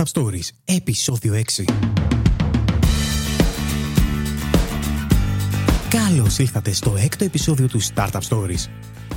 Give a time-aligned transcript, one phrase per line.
[0.00, 1.64] Startup Stories, επεισόδιο 6.
[5.88, 8.68] Καλώς ήλθατε στο έκτο επεισόδιο του Startup Stories,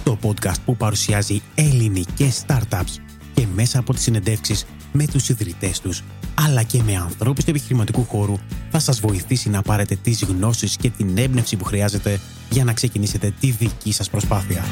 [0.04, 2.96] το podcast που παρουσιάζει ελληνικές startups
[3.34, 8.04] και μέσα από τις συνεντεύξεις με τους ιδρυτές τους, αλλά και με ανθρώπους του επιχειρηματικού
[8.04, 8.36] χώρου,
[8.72, 12.20] θα σας βοηθήσει να πάρετε τις γνώσεις και την έμπνευση που χρειάζεται
[12.50, 14.64] για να ξεκινήσετε τη δική σας προσπάθεια.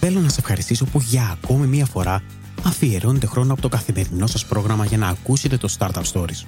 [0.00, 2.22] Θέλω να σας ευχαριστήσω που για ακόμη μία φορά
[2.64, 6.46] αφιερώνετε χρόνο από το καθημερινό σας πρόγραμμα για να ακούσετε το Startup Stories.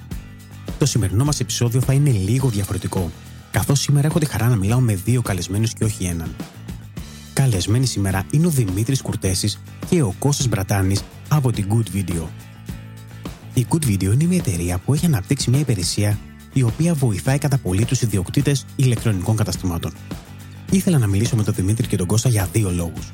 [0.79, 3.11] Το σημερινό μας επεισόδιο θα είναι λίγο διαφορετικό,
[3.51, 6.35] καθώς σήμερα έχω τη χαρά να μιλάω με δύο καλεσμένους και όχι έναν.
[7.33, 9.59] Καλεσμένοι σήμερα είναι ο Δημήτρης Κουρτέσης
[9.89, 12.23] και ο Κώστας Μπρατάνης από την Good Video.
[13.53, 16.17] Η Good Video είναι μια εταιρεία που έχει αναπτύξει μια υπηρεσία
[16.53, 19.93] η οποία βοηθάει κατά πολύ τους ιδιοκτήτες ηλεκτρονικών καταστημάτων.
[20.71, 23.11] Ήθελα να μιλήσω με τον Δημήτρη και τον Κώστα για δύο λόγους.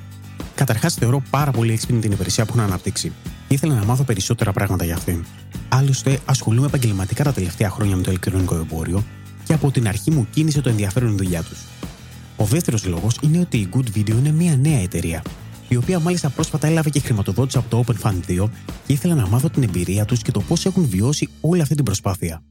[0.55, 3.11] Καταρχάς, θεωρώ πάρα πολύ έξυπνη την υπηρεσία που έχουν αναπτύξει.
[3.47, 5.25] Ήθελα να μάθω περισσότερα πράγματα για αυτήν.
[5.69, 9.03] Άλλωστε, ασχολούμαι επαγγελματικά τα τελευταία χρόνια με το ηλεκτρονικό εμπόριο
[9.43, 11.59] και από την αρχή μου κίνησε το ενδιαφέρον η δουλειά τους.
[12.37, 15.23] Ο δεύτερος λόγος είναι ότι η Good Video είναι μια νέα εταιρεία,
[15.67, 18.49] η οποία μάλιστα πρόσφατα έλαβε και χρηματοδότηση από το Open Fund 2
[18.85, 21.85] και ήθελα να μάθω την εμπειρία τους και το πώς έχουν βιώσει όλη αυτή την
[21.85, 22.43] προσπάθεια.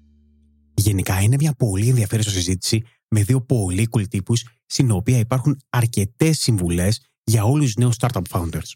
[0.75, 6.39] Γενικά είναι μια πολύ ενδιαφέρουσα συζήτηση με δύο πολύ cool τύπους, στην οποία υπάρχουν αρκετές
[6.39, 8.73] συμβουλές για όλους τους νέους startup founders.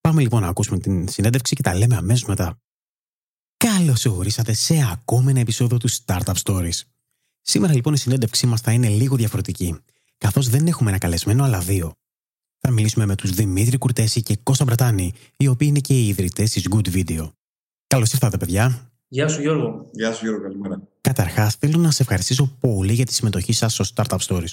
[0.00, 2.58] Πάμε λοιπόν να ακούσουμε την συνέντευξη και τα λέμε αμέσως μετά.
[3.56, 6.80] Καλώς ορίσατε σε ακόμα ένα επεισόδιο του Startup Stories.
[7.40, 9.76] Σήμερα λοιπόν η συνέντευξή μας θα είναι λίγο διαφορετική,
[10.18, 11.92] καθώς δεν έχουμε ένα καλεσμένο αλλά δύο.
[12.58, 16.50] Θα μιλήσουμε με τους Δημήτρη Κουρτέση και Κώστα Μπρατάνη, οι οποίοι είναι και οι ιδρυτές
[16.50, 17.32] της Good Video.
[17.86, 18.92] Καλώς ήρθατε, παιδιά.
[19.08, 19.90] Γεια σου Γιώργο.
[19.92, 20.82] Γεια σου Γιώργο, καλημέρα.
[21.00, 24.52] Καταρχάς, θέλω να σε ευχαριστήσω πολύ για τη συμμετοχή σας στο Startup Stories.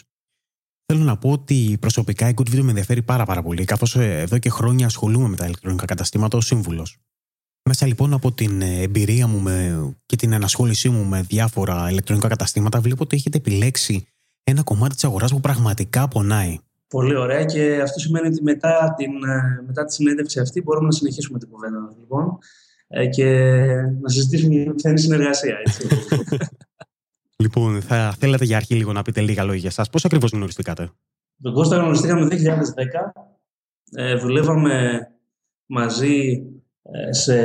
[0.94, 4.20] Θέλω να πω ότι προσωπικά η Good Video με ενδιαφέρει πάρα, πάρα πολύ, καθώς ε,
[4.20, 6.98] εδώ και χρόνια ασχολούμαι με τα ηλεκτρονικά καταστήματα ως σύμβουλος.
[7.70, 12.28] Μέσα λοιπόν από την ε, εμπειρία μου με, και την ενασχόλησή μου με διάφορα ηλεκτρονικά
[12.28, 14.08] καταστήματα, βλέπω ότι έχετε επιλέξει
[14.44, 16.58] ένα κομμάτι της αγοράς που πραγματικά πονάει.
[16.88, 20.92] Πολύ ωραία και αυτό σημαίνει ότι μετά, την, ε, μετά τη συνέντευξη αυτή μπορούμε να
[20.92, 21.96] συνεχίσουμε την κουβέντα.
[22.00, 22.38] Λοιπόν
[22.88, 23.26] ε, και
[24.02, 25.58] να συζητήσουμε για ποια είναι η συνεργασία.
[25.66, 25.88] Έτσι.
[27.38, 29.90] λοιπόν, θα θέλατε για αρχή λίγο να πείτε λίγα λόγια για εσάς.
[29.90, 30.90] Πώς ακριβώς γνωριστήκατε;
[31.42, 33.22] Τον Κώστα γνωριστήκαμε το 2010.
[33.92, 35.08] Ε, δουλεύαμε
[35.66, 36.44] μαζί
[36.82, 37.36] ε, σε,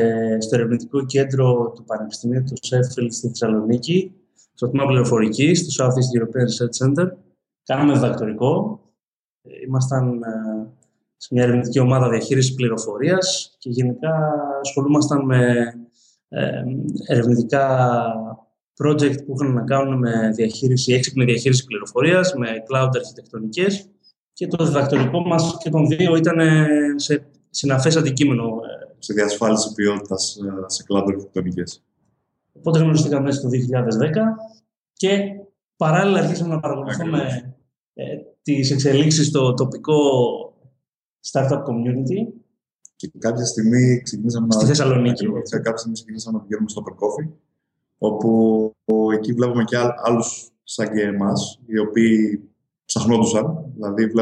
[0.41, 4.13] στο ερευνητικό κέντρο του Πανεπιστημίου του Σέφιλ στη Θεσσαλονίκη,
[4.55, 7.11] στο τμήμα πληροφορικής, στο Southeast European Research Center.
[7.65, 8.81] Κάναμε διδακτορικό.
[9.43, 10.21] Ε, ήμασταν
[11.17, 14.11] σε μια ερευνητική ομάδα διαχείρισης πληροφορίας και γενικά
[14.61, 15.73] ασχολούμασταν με
[16.29, 16.63] ε,
[17.07, 17.87] ερευνητικά
[18.77, 23.89] project που είχαν να κάνουν με διαχείριση, έξυπνη διαχείριση πληροφορίας, με cloud αρχιτεκτονικές
[24.33, 26.39] και το διδακτορικό μας και των δύο ήταν
[26.97, 28.45] σε συναφές αντικείμενο.
[28.45, 28.95] Ε.
[28.99, 31.83] Σε διασφάλιση ποιότητας ε, σε cloud αρχιτεκτονικές.
[32.53, 33.53] Οπότε γνωριστήκαμε μέσα το 2010
[34.93, 35.19] και
[35.77, 37.55] παράλληλα αρχίσαμε να παρακολουθούμε
[37.95, 38.05] ε,
[38.43, 39.97] τις εξελίξεις στο τοπικό
[41.31, 42.33] startup community.
[42.97, 45.27] Και κάποια στιγμή ξεκινήσαμε Στη Θεσσαλονίκη.
[45.27, 45.41] Να...
[45.41, 47.33] Κάποια στιγμή ξεκινήσαμε να πηγαίνουμε στο Open Coffee,
[48.03, 48.75] όπου
[49.13, 52.43] εκεί βλέπουμε και άλλους σαν και εμάς, οι οποίοι
[52.85, 53.73] ψαχνόντουσαν.
[53.75, 54.13] Δηλαδή,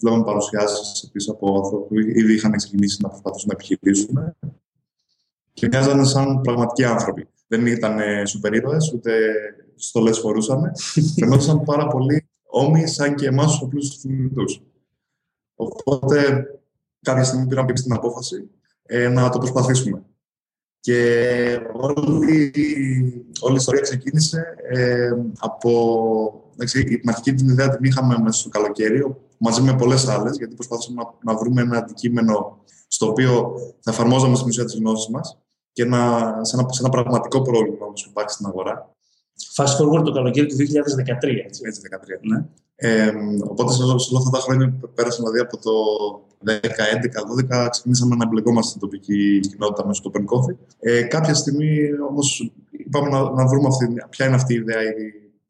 [0.00, 4.36] βλέπαμε παρουσιάσεις επίσης από ανθρώπου που ήδη είχαν ξεκινήσει να προσπαθήσουν να επιχειρήσουν.
[5.52, 7.28] Και μοιάζανε σαν πραγματικοί άνθρωποι.
[7.46, 9.12] Δεν ήταν σούπερ ήρωες, ούτε
[9.74, 10.72] στολές φορούσαν.
[11.18, 14.32] Φαινόταν πάρα πολύ όμοιοι σαν και εμάς του απλούς του
[15.54, 16.46] Οπότε
[17.02, 18.50] κάποια στιγμή πήραμε την απόφαση
[18.82, 20.02] ε, να το προσπαθήσουμε.
[20.82, 20.98] Και
[21.72, 22.52] όλη,
[23.40, 25.70] όλη η ιστορία ξεκίνησε ε, από...
[26.52, 30.54] Εντάξει, την αρχική την ιδέα την είχαμε μέσα στο καλοκαίρι, μαζί με πολλές άλλες, γιατί
[30.54, 35.38] προσπαθήσαμε να, να, βρούμε ένα αντικείμενο στο οποίο θα εφαρμόζαμε στην ουσία τις γνώσεις μας
[35.72, 35.98] και να,
[36.44, 38.94] σε, ένα, σε ένα πραγματικό πρόβλημα που υπάρχει στην αγορά.
[39.56, 40.60] Fast forward το καλοκαίρι του 2013.
[41.46, 42.28] Έτσι, έτσι 2013.
[42.30, 42.44] Ναι.
[42.74, 43.12] Ε,
[43.48, 45.72] οπότε σε όλα αυτά τα χρόνια που πέρασαν, δηλαδή από το
[46.46, 50.56] 10, 11, 12, ξεκινήσαμε να εμπλεκόμαστε στην τοπική κοινότητα μέσω του Open Coffee.
[50.78, 51.78] Ε, κάποια στιγμή
[52.08, 54.80] όμως είπαμε να, να βρούμε αυτή, ποια είναι αυτή η ιδέα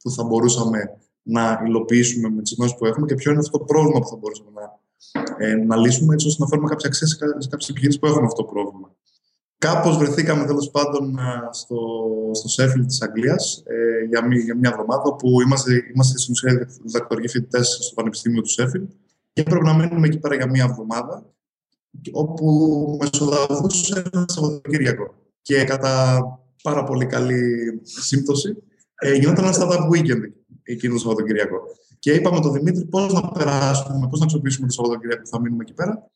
[0.02, 3.64] που θα μπορούσαμε να υλοποιήσουμε με τις γνώσεις που έχουμε και ποιο είναι αυτό το
[3.64, 4.78] πρόβλημα που θα μπορούσαμε να,
[5.46, 7.16] ε, να λύσουμε, έτσι ώστε να φέρουμε κάποια αξία σε
[7.48, 8.90] κάποιες επιχειρήσεις που έχουν αυτό το πρόβλημα.
[9.58, 11.18] Κάπως βρεθήκαμε τέλος πάντων
[11.50, 11.76] στο,
[12.32, 16.68] στο Σέφιλ της Αγγλίας ε, για, μια, για μια εβδομάδα, όπου είμαστε, είμαστε στην ουσία
[16.84, 18.82] διδακτορικοί φοιτητές στο Πανεπιστήμιο του Σέφιλ
[19.32, 21.32] και έπρεπε να μείνουμε εκεί πέρα για μια εβδομάδα,
[22.12, 22.46] όπου
[23.00, 25.14] μεσοδαβούσε ένα Σαββατοκύριακο.
[25.42, 26.22] Και κατά
[26.62, 28.56] πάρα πολύ καλή σύμπτωση,
[28.94, 30.22] ε, γινόταν ένα startup weekend
[30.62, 31.58] εκείνο το Σαββατοκύριακο.
[31.98, 35.62] Και είπαμε τον Δημήτρη πώς να περάσουμε, πώς να αξιοποιήσουμε το Σαββατοκύριακο που θα μείνουμε
[35.62, 36.10] εκεί πέρα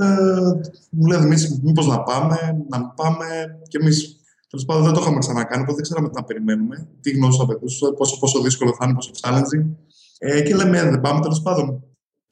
[0.00, 0.50] Ε,
[0.90, 2.36] μου λέει Δημήτρης, μήπως να πάμε,
[2.68, 3.26] να μην πάμε.
[3.68, 4.16] Και εμείς
[4.48, 7.44] τέλος πάντων δεν το είχαμε ξανακάνει, οπότε δεν ξέραμε τι να περιμένουμε, τι γνώση θα
[7.44, 9.64] απαιτούσε, πόσο, πόσο δύσκολο θα είναι, πόσο challenging.
[10.18, 11.84] Ε, και λέμε, «Ε, δεν πάμε τέλος πάντων.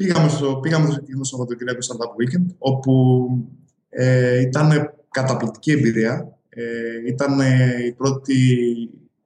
[0.04, 3.26] Πήγαμε στο, πήγαμε στο Σαββατοκύριακο Startup Weekend, όπου
[3.88, 6.38] ε, ήταν καταπληκτική εμπειρία.
[6.48, 6.64] Ε,
[7.06, 8.34] ήταν ε, η πρώτη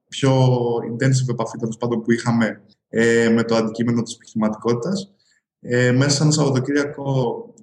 [0.09, 0.33] πιο
[0.93, 5.13] intensive επαφή τέλος πάντων που είχαμε ε, με το αντικείμενο της επιχειρηματικότητας.
[5.61, 7.05] Ε, μέσα σε ένα Σαββατοκύριακο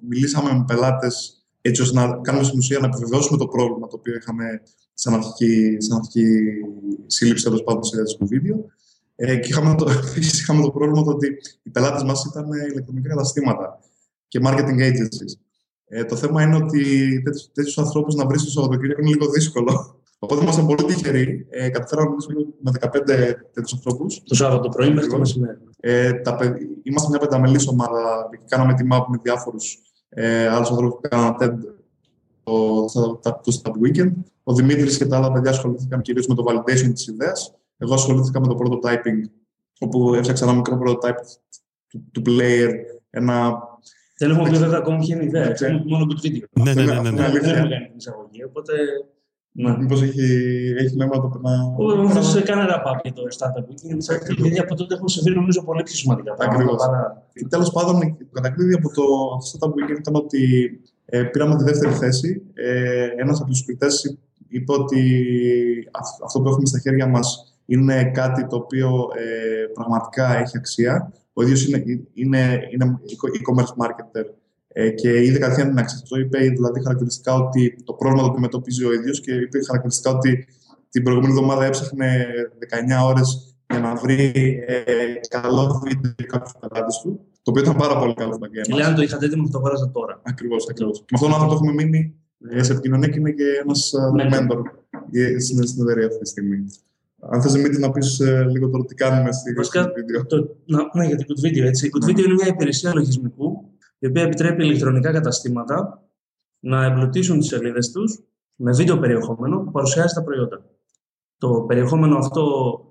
[0.08, 4.14] μιλήσαμε με πελάτες έτσι ώστε να κάνουμε στην ουσία να επιβεβαιώσουμε το πρόβλημα το οποίο
[4.14, 4.62] είχαμε
[4.94, 6.26] σαν αρχική, σαν αρχική
[7.06, 8.66] σύλληψη τέλος πάντων σε το βίντεο.
[9.14, 9.86] Ε, και είχαμε το,
[10.40, 11.28] είχαμε το πρόβλημα ότι
[11.62, 13.78] οι πελάτες μας ήταν ηλεκτρονικά καταστήματα
[14.28, 15.32] και marketing agencies.
[15.84, 17.22] Ε, το θέμα είναι ότι
[17.52, 20.00] τέτοιους ανθρώπους να βρεις στο Σαββατοκύριακο είναι λίγο δύσκολο.
[20.18, 21.46] Οπότε ήμασταν πολύ τυχεροί.
[21.50, 24.22] Ε, καταφέραμε να μιλήσουμε με 15 τέτοιους ανθρώπους.
[24.22, 25.58] Το Σάββατο πρωί μέχρι το μεσημέρι.
[25.80, 26.38] Ε, τα,
[26.82, 29.78] είμαστε μια πενταμελής ομάδα και κάναμε τη map με διάφορους
[30.08, 31.54] ε, άλλους ανθρώπους που κάναν TED
[32.42, 34.12] το, το, το, το Weekend.
[34.42, 37.54] Ο Δημήτρης και τα άλλα παιδιά ασχολήθηκαν κυρίως με το validation της ιδέας.
[37.76, 39.30] Εγώ ασχολήθηκα με το prototyping,
[39.78, 41.24] όπου έφτιαξα ένα μικρό prototype
[41.88, 42.70] του, του player,
[43.10, 43.58] ένα
[44.18, 45.54] δεν έχουμε πει βέβαια ακόμα ποια είναι η ιδέα.
[45.58, 46.46] Έχουμε μόνο το βίντεο.
[46.52, 47.00] Ναι, ναι, ναι.
[47.00, 47.30] ναι, ναι.
[47.30, 48.72] Δεν έχουμε κάνει την εισαγωγή, οπότε
[49.54, 49.76] ναι.
[49.78, 50.26] Μήπως έχει,
[50.78, 52.12] έχει νόημα το να.
[52.12, 53.64] Δεν σε κάνει ένα για το startup.
[54.36, 56.76] Γιατί από τότε έχουν συμβεί νομίζω πολύ πιο σημαντικά πράγματα.
[56.76, 57.26] Παρά...
[57.48, 59.02] Τέλος πάντων, το κατακλείδι από το
[59.50, 60.70] startup weekend ήταν ότι
[61.04, 62.42] ε, πήραμε τη δεύτερη θέση.
[62.54, 65.02] Ε, Ένας από τους κριτές είπε ότι
[66.24, 71.12] αυτό που έχουμε στα χέρια μας είναι κάτι το οποίο ε, πραγματικά έχει αξία.
[71.32, 71.82] Ο ίδιος είναι,
[72.14, 74.24] είναι, είναι e-commerce marketer
[74.68, 75.98] ε, και είδε κατευθείαν την αξία.
[76.02, 80.46] Αυτό είπε δηλαδή χαρακτηριστικά ότι το πρόβλημα το αντιμετωπίζει ο ίδιος και είπε χαρακτηριστικά ότι
[80.90, 82.26] την προηγούμενη εβδομάδα έψαχνε
[83.02, 84.32] 19 ώρες για να βρει
[84.66, 84.84] ε,
[85.28, 87.20] καλό βίντεο για κάποιου πελάτε του.
[87.42, 88.66] Το οποίο ήταν πάρα πολύ καλό επαγγέλμα.
[88.66, 90.20] Και λέει, αν το είχατε έτοιμο, θα το αγόραζα τώρα.
[90.22, 90.66] Ακριβώς.
[90.66, 90.72] Με
[91.14, 92.14] αυτόν τον άνθρωπο έχουμε μείνει
[92.50, 94.38] ε, σε επικοινωνία και είναι και ένας ναι, ναι.
[94.40, 94.62] mentor
[95.38, 96.64] στην εταιρεία αυτή τη στιγμή.
[97.30, 100.26] Αν θες Δημήτρη να πεις ε, λίγο τώρα τι κάνουμε στη Βασικά, βίντεο.
[100.26, 101.64] Το, να, ναι, για την Good Video.
[101.64, 101.86] Έτσι.
[101.86, 106.02] Η Good Video είναι μια υπηρεσία λογισμικού η οποία επιτρέπει ηλεκτρονικά καταστήματα
[106.58, 108.22] να εμπλουτίσουν τις σελίδες τους
[108.54, 110.64] με βίντεο περιεχόμενο που παρουσιάζει τα προϊόντα.
[111.38, 112.44] Το περιεχόμενο αυτό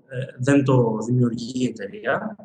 [0.07, 2.36] ε, δεν το δημιουργεί η εταιρεία,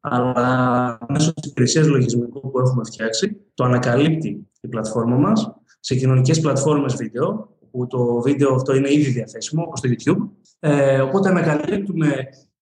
[0.00, 6.40] αλλά μέσω της υπηρεσίας λογισμικού που έχουμε φτιάξει, το ανακαλύπτει η πλατφόρμα μας σε κοινωνικές
[6.40, 10.28] πλατφόρμες βίντεο, που το βίντεο αυτό είναι ήδη διαθέσιμο, όπως το YouTube.
[10.58, 12.14] Ε, οπότε ανακαλύπτουμε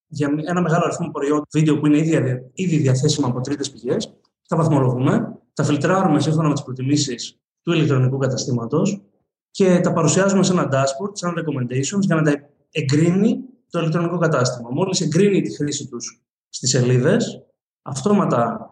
[0.07, 4.15] για ένα μεγάλο αριθμό προϊόντων βίντεο που είναι ήδη, ήδη διαθέσιμα από τρίτες πηγές
[4.51, 9.03] τα βαθμολογούμε, τα φιλτράρουμε σύμφωνα με τις προτιμήσεις του ηλεκτρονικού καταστήματος
[9.51, 12.33] και τα παρουσιάζουμε σε ένα dashboard, σαν recommendations, για να τα
[12.71, 14.69] εγκρίνει το ηλεκτρονικό κατάστημα.
[14.73, 17.43] Μόλις εγκρίνει τη χρήση τους στις σελίδες,
[17.83, 18.71] αυτόματα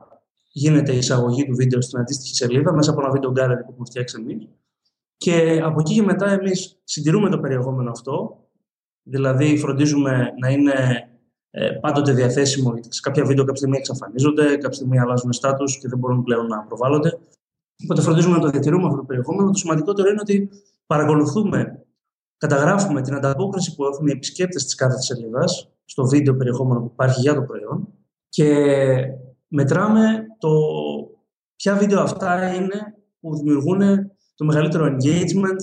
[0.52, 3.86] γίνεται η εισαγωγή του βίντεο στην αντίστοιχη σελίδα μέσα από ένα βίντεο gallery που έχουμε
[3.86, 4.48] φτιάξει εμείς.
[5.18, 8.44] Και από εκεί και μετά εμείς συντηρούμε το περιεχόμενο αυτό,
[9.02, 11.08] δηλαδή φροντίζουμε να είναι
[11.50, 12.72] ε, πάντοτε διαθέσιμο.
[12.72, 16.46] Γιατί σε κάποια βίντεο κάποια στιγμή εξαφανίζονται, κάποια στιγμή αλλάζουν στάτου και δεν μπορούν πλέον
[16.46, 17.18] να προβάλλονται.
[17.84, 19.50] Οπότε φροντίζουμε να το διατηρούμε αυτό το περιεχόμενο.
[19.50, 20.48] Το σημαντικότερο είναι ότι
[20.86, 21.84] παρακολουθούμε,
[22.36, 27.20] καταγράφουμε την ανταπόκριση που έχουν οι επισκέπτες της κάθε σελίδας στο βίντεο περιεχόμενο που υπάρχει
[27.20, 27.88] για το προϊόν
[28.28, 28.54] και
[29.48, 30.50] μετράμε το
[31.56, 35.60] ποια βίντεο αυτά είναι που δημιουργούν το μεγαλύτερο engagement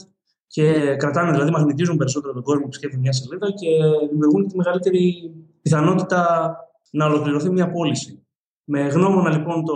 [0.47, 3.69] και κρατάνε, δηλαδή μαγνητίζουν περισσότερο τον κόσμο που επισκέπτεται μια σελίδα και
[4.09, 6.21] δημιουργούν τη μεγαλύτερη πιθανότητα
[6.91, 8.25] να ολοκληρωθεί μια πώληση.
[8.63, 9.73] Με γνώμονα λοιπόν το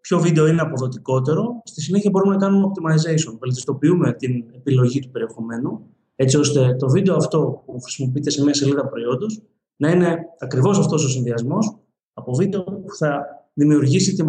[0.00, 3.38] ποιο βίντεο είναι αποδοτικότερο, στη συνέχεια μπορούμε να κάνουμε optimization.
[3.38, 5.80] Βελτιστοποιούμε την επιλογή του περιεχομένου,
[6.16, 9.42] έτσι ώστε το βίντεο αυτό που χρησιμοποιείται σε μια σελίδα προϊόντος
[9.76, 11.76] να είναι ακριβώς αυτός ο συνδυασμός
[12.12, 14.24] από βίντεο που θα δημιουργήσει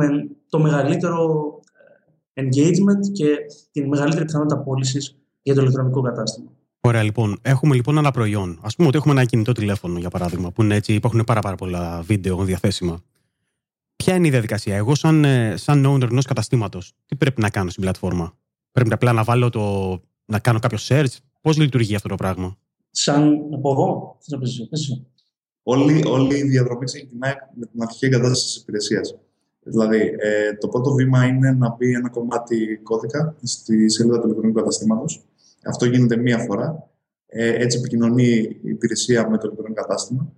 [0.50, 1.52] το μεγαλύτερο ε,
[2.33, 3.37] engagement και
[3.71, 6.51] την μεγαλύτερη πιθανότητα πώλησης για το ηλεκτρονικό κατάστημα.
[6.79, 7.39] Ωραία, λοιπόν.
[7.41, 8.59] Έχουμε λοιπόν ένα προϊόν.
[8.61, 11.55] Α πούμε ότι έχουμε ένα κινητό τηλέφωνο, για παράδειγμα, που είναι έτσι, υπάρχουν πάρα, πάρα
[11.55, 13.03] πολλά βίντεο διαθέσιμα.
[13.95, 17.69] Ποια είναι η διαδικασία, Εγώ, σαν, ε, σαν owner ενός καταστήματος, τι πρέπει να κάνω
[17.69, 18.37] στην πλατφόρμα;
[18.71, 20.01] Πρέπει απλά να βάλω το.
[20.25, 22.57] να κάνω κάποιο search; Πώς λειτουργεί αυτό το πράγμα;
[22.89, 24.67] Σαν να πω εγώ, θα πεις
[25.63, 29.15] όλη, όλη η διαδρομή ξεκινάει με την αρχική εγκατάσταση της υπηρεσίας.
[29.63, 34.60] Δηλαδή, ε, το πρώτο βήμα είναι να μπει ένα κομμάτι κώδικα στη σελίδα του ηλεκτρονικού
[34.60, 35.25] καταστήματος
[35.63, 36.89] αυτό γίνεται μία φορά.
[37.25, 40.32] Ε, έτσι επικοινωνεί η υπηρεσία με το ηλεκτρονικό κατάστημα.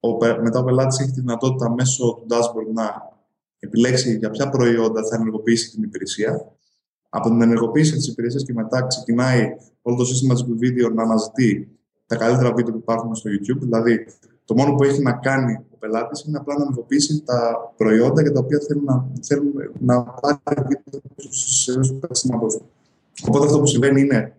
[0.00, 0.08] Ο,
[0.42, 3.16] μετά ο πελάτης έχει τη δυνατότητα μέσω του dashboard να
[3.58, 6.52] επιλέξει για ποια προϊόντα θα ενεργοποιήσει την υπηρεσία.
[7.08, 11.78] Από την ενεργοποίηση της υπηρεσίας και μετά ξεκινάει όλο το σύστημα της βίντεο να αναζητεί
[12.06, 13.58] τα καλύτερα βίντεο που υπάρχουν στο YouTube.
[13.58, 14.06] Δηλαδή,
[14.44, 18.32] Το μόνο που έχει να κάνει ο πελάτη είναι απλά να ενεργοποιήσει τα προϊόντα για
[18.32, 21.00] τα οποία θέλουν να, θέλουν να πάρει βίντεο
[21.80, 22.68] του καταστήματο του.
[23.26, 24.36] Οπότε αυτό που συμβαίνει είναι.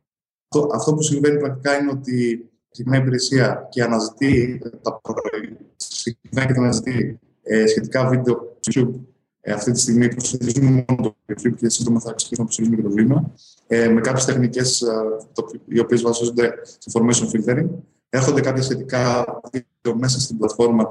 [0.50, 7.20] Αυτό, αυτό που συμβαίνει πρακτικά είναι ότι η υπηρεσία και αναζητεί τα προϊόντα και αναζητεί
[7.44, 9.00] ε, σχετικά βίντεο στο YouTube.
[9.42, 12.82] Ε, αυτή τη στιγμή προσθέτουμε μόνο το YouTube και σύντομα θα αρχίσουμε να προσθέτουμε και
[12.82, 13.34] το βήμα.
[13.68, 14.88] Ε, με κάποιες τεχνικές ε,
[15.68, 17.68] οι οποίες βασίζονται σε formation filtering.
[18.10, 20.88] Έρχονται κάποια σχετικά βίντεο μέσα στην πλατφόρμα,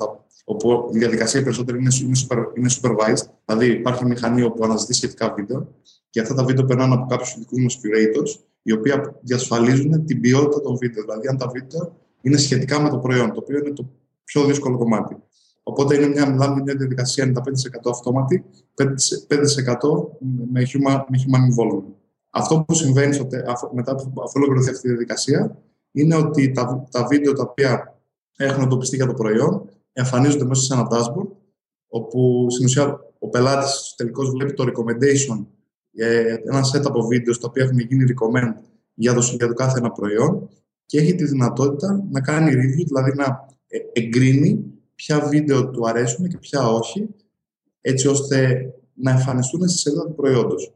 [0.50, 3.26] όπου η διαδικασία περισσότερο είναι, είναι, super, είναι supervised.
[3.44, 5.74] Δηλαδή, υπάρχει μηχανή όπου αναζητεί σχετικά βίντεο
[6.10, 10.60] και αυτά τα βίντεο περνάνε από κάποιους ειδικού μας curators, οι οποίοι διασφαλίζουν την ποιότητα
[10.60, 11.02] των βίντεο.
[11.02, 13.90] Δηλαδή, αν τα βίντεο είναι σχετικά με το προϊόν, το οποίο είναι το
[14.24, 15.16] πιο δύσκολο κομμάτι.
[15.62, 17.32] Οπότε είναι μια, μιλάμε μια διαδικασία
[17.86, 18.86] 95% αυτόματη, 5%, 5
[20.52, 21.92] με, human, με human involvement.
[22.30, 23.26] Αυτό που συμβαίνει στο,
[23.72, 25.58] μετά από ολοκληρωθεί αυτή η διαδικασία
[25.92, 28.00] είναι ότι τα, τα βίντεο τα οποία
[28.36, 31.28] έχουν εντοπιστεί για το προϊόν εμφανίζονται μέσα σε ένα dashboard,
[31.88, 35.46] όπου στην ουσία ο πελάτης τελικώς βλέπει το recommendation,
[35.92, 38.52] ε, ένα set από βίντεος τα οποία έχουν γίνει recommend
[38.94, 40.48] για το, για το κάθε ένα προϊόν
[40.86, 44.64] και έχει τη δυνατότητα να κάνει review, δηλαδή να ε, εγκρίνει
[44.94, 47.08] ποια βίντεο του αρέσουν και ποια όχι,
[47.80, 50.72] έτσι ώστε να εμφανιστούν στη σελίδα του προϊόντος.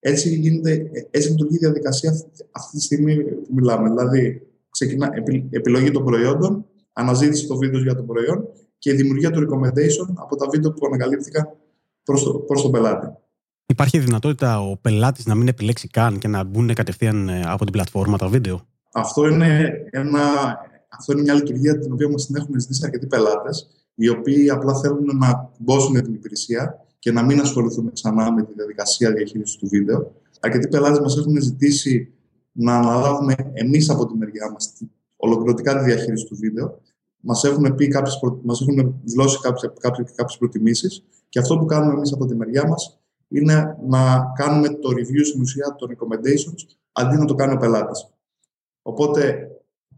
[0.00, 2.10] Έτσι, γίνεται, έτσι λειτουργεί η διαδικασία
[2.50, 3.88] αυτή τη στιγμή που μιλάμε.
[3.88, 5.10] Δηλαδή, ξεκινά
[5.50, 8.44] επιλογή των προϊόντων, αναζήτηση των βίντεο για το προϊόν
[8.78, 11.48] και η δημιουργία του recommendation από τα βίντεο που ανακαλύφθηκαν
[12.04, 13.06] προς, το, προς τον πελάτη.
[13.66, 17.72] Υπάρχει δυνατότητα ο πελάτης να μην επιλέξει καν και να μπουν κατευθείαν ε, από την
[17.72, 18.60] πλατφόρμα τα βίντεο;
[18.92, 20.20] Αυτό είναι, ένα,
[20.88, 24.74] αυτό είναι μια λειτουργία την οποία μας την έχουν ζητήσει αρκετοί πελάτες, οι οποίοι απλά
[24.74, 29.68] θέλουν να μπώσουν την υπηρεσία και να μην ασχοληθούν ξανά με τη διαδικασία διαχείρισης του
[29.68, 30.12] βίντεο.
[30.40, 32.12] Αρκετοί πελάτες μας έχουν ζητήσει
[32.52, 34.72] να αναλάβουμε εμείς από τη μεριά μας
[35.24, 36.80] ολοκληρωτικά τη διαχείριση του βίντεο.
[37.20, 42.26] Μας έχουν, πει κάποιες, μας έχουν δηλώσει κάποιες προτιμήσεις και αυτό που κάνουμε εμείς από
[42.26, 47.34] τη μεριά μας είναι να κάνουμε το review στην ουσία των recommendations αντί να το
[47.34, 48.08] κάνει ο πελάτης.
[48.82, 49.50] Οπότε,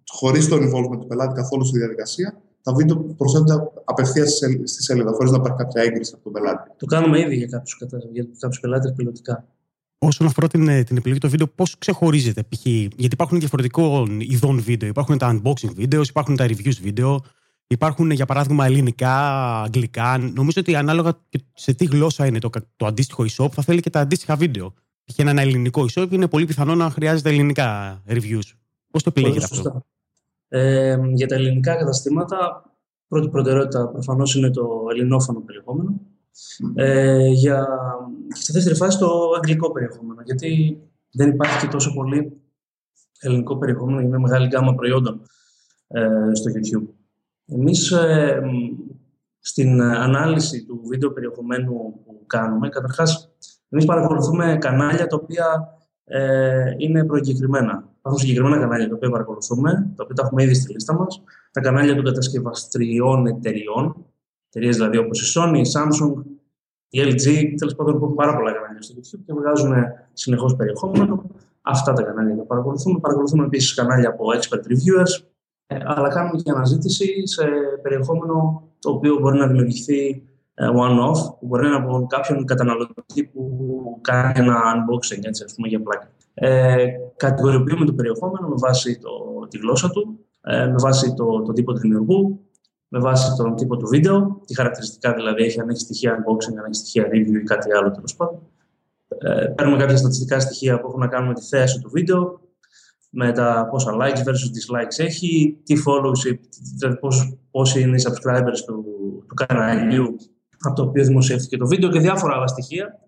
[0.07, 4.33] χωρίς το involvement του πελάτη καθόλου στη διαδικασία, τα βίντεο προσθέτονται απευθείας
[4.65, 6.71] στη σελίδα, χωρίς να υπάρχει κάποια έγκριση από τον πελάτη.
[6.77, 7.47] Το κάνουμε ήδη για
[8.39, 9.47] κάποιους πελάτες πιλωτικά.
[10.07, 12.67] Όσον αφορά την, ε, την επιλογή του βίντεο, πώς ξεχωρίζεται, π.χ.
[12.67, 14.89] Γιατί υπάρχουν διαφορετικών ειδών βίντεο.
[14.89, 17.25] Υπάρχουν τα unboxing βίντεος, υπάρχουν τα reviews βίντεο,
[17.67, 19.13] υπάρχουν για παράδειγμα ελληνικά,
[19.61, 20.19] αγγλικά.
[20.19, 21.21] Νομίζω ότι ανάλογα
[21.55, 24.75] σε τι γλώσσα είναι το, το αντίστοιχο e-shop, θα θέλει και τα αντίστοιχα βίντεο.
[25.05, 25.19] Π.χ.
[25.19, 28.53] ένα ελληνικό e-shop είναι πολύ πιθανό να χρειάζεται ελληνικά reviews.
[28.91, 29.85] Πώς το επιλέγετε αυτό;
[30.49, 32.65] Ε, για τα ελληνικά καταστήματα,
[33.09, 36.01] πρώτη προτεραιότητα προφανώς είναι το ελληνόφωνο περιεχόμενο.
[36.75, 37.67] Ε, για,
[38.35, 40.79] και στη δεύτερη φάση το αγγλικό περιεχόμενο, γιατί
[41.13, 42.41] δεν υπάρχει και τόσο πολύ
[43.21, 45.21] ελληνικό περιεχόμενο για μια μεγάλη γκάμα προϊόντων
[45.89, 46.89] ε, στο YouTube.
[47.47, 48.43] Εμείς ε,
[49.39, 53.31] στην ανάλυση του βίντεο περιεχομένου που κάνουμε, καταρχάς,
[53.69, 55.47] εμείς παρακολουθούμε κανάλια τα οποία
[56.05, 57.89] ε, είναι προεγκεκριμένα.
[57.99, 61.23] Υπάρχουν συγκεκριμένα κανάλια τα οποία παρακολουθούμε, τα οποία τα έχουμε ήδη στη λίστα μας.
[61.51, 64.07] Τα κανάλια των κατασκευαστριών εταιριών,
[64.55, 66.23] εταιρείες δηλαδή όπως η Sony, η Samsung,
[66.89, 69.75] η LG, τέλος πάντων που έχουν πάρα πολλά κανάλια στο YouTube και βγάζουν
[70.13, 71.31] συνεχώς περιεχόμενο.
[71.63, 72.99] Αυτά τα κανάλια τα παρακολουθούμε.
[73.01, 75.25] Παρακολουθούμε επίσης κανάλια από expert reviewers,
[75.67, 77.45] ε, αλλά κάνουμε και αναζήτηση σε
[77.83, 80.23] περιεχόμενο το οποίο μπορεί να δημιουργηθεί
[80.55, 85.55] ε, one-off, που μπορεί να είναι από κάποιον καταναλωτή που κάνει ένα unboxing, έτσι, ας
[85.55, 86.11] πούμε, για πλάκα.
[86.35, 89.11] Ε, κατηγοριοποιούμε το περιεχόμενο με βάση το,
[89.49, 92.41] τη γλώσσα του, ε, με βάση το, το τύπο του δημιουργού,
[92.89, 96.65] με βάση τον τύπο του βίντεο, τι χαρακτηριστικά δηλαδή έχει, αν έχει στοιχεία unboxing, αν
[96.65, 98.41] έχει στοιχεία review ή κάτι άλλο τέλος πάντων.
[99.19, 102.41] Ε, παίρνουμε κάποια στατιστικά στοιχεία που έχουν να κάνουν με τη θέση του βίντεο,
[103.11, 106.39] με τα πόσα likes versus dislikes έχει, τι followership,
[106.79, 106.99] δηλαδή
[107.51, 108.85] πόσοι είναι οι subscribers του,
[109.29, 110.17] του καναλιού
[110.61, 112.99] από το οποίο δημοσιεύτηκε το βίντεο και διάφορα άλλα στοιχεία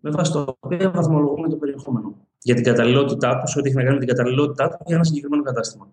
[0.00, 3.94] με βάση το οποίο βαθμολογούμε το περιεχόμενο για την καταλληλότητά τους, ό,τι έχει να κάνει
[3.94, 5.88] με την καταλληλότητά τους για ένα συγκεκριμένο κατάστημα.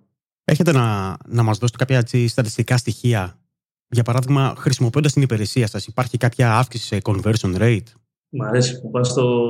[0.45, 3.39] Έχετε να, να μας δώσετε κάποια έτσι, στατιστικά στοιχεία;
[3.87, 7.87] Για παράδειγμα, χρησιμοποιώντας την υπηρεσία σας, υπάρχει κάποια αύξηση σε conversion rate;
[8.29, 9.49] Μ' αρέσει που πας στο,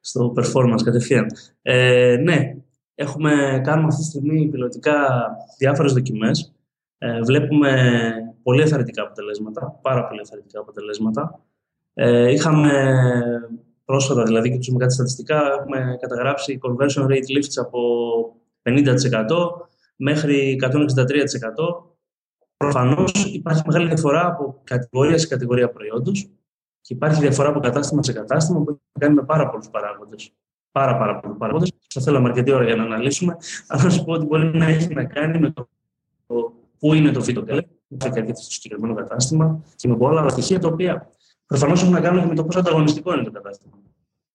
[0.00, 1.26] στο performance κατευθείαν.
[1.62, 2.56] Ε, ναι,
[2.94, 5.26] έχουμε, κάνουμε αυτή τη στιγμή πιλωτικά
[5.58, 6.52] διάφορες δοκιμές.
[6.98, 7.72] Ε, βλέπουμε
[8.42, 11.40] πολύ εθαρρυντικά αποτελέσματα, πάρα πολύ εθαρρυντικά αποτελέσματα.
[11.94, 12.72] Ε, είχαμε
[13.84, 17.80] πρόσφατα, δηλαδή, και τους κάτι στατιστικά, έχουμε καταγράψει conversion rate lifts από
[18.62, 19.69] 50%
[20.00, 20.68] μέχρι 163%.
[22.56, 26.30] Προφανώς υπάρχει μεγάλη διαφορά από κατηγορία σε κατηγορία προϊόντος
[26.80, 30.32] και υπάρχει διαφορά από κατάστημα σε κατάστημα που έχει να κάνει με πάρα πολλούς παράγοντες.
[30.72, 31.72] Πάρα, πάρα πολλούς παράγοντες.
[31.94, 34.94] Θα θέλαμε αρκετή ώρα για να αναλύσουμε, αλλά να σου πω ότι μπορεί να έχει
[34.94, 35.68] να κάνει με το
[36.78, 37.44] πού είναι το βίντεο
[37.98, 41.10] έρχεται στο συγκεκριμένο κατάστημα και με πολλά άλλα στοιχεία τα οποία
[41.46, 43.78] προφανώς έχουν να κάνουν και με το πόσο ανταγωνιστικό είναι το κατάστημα.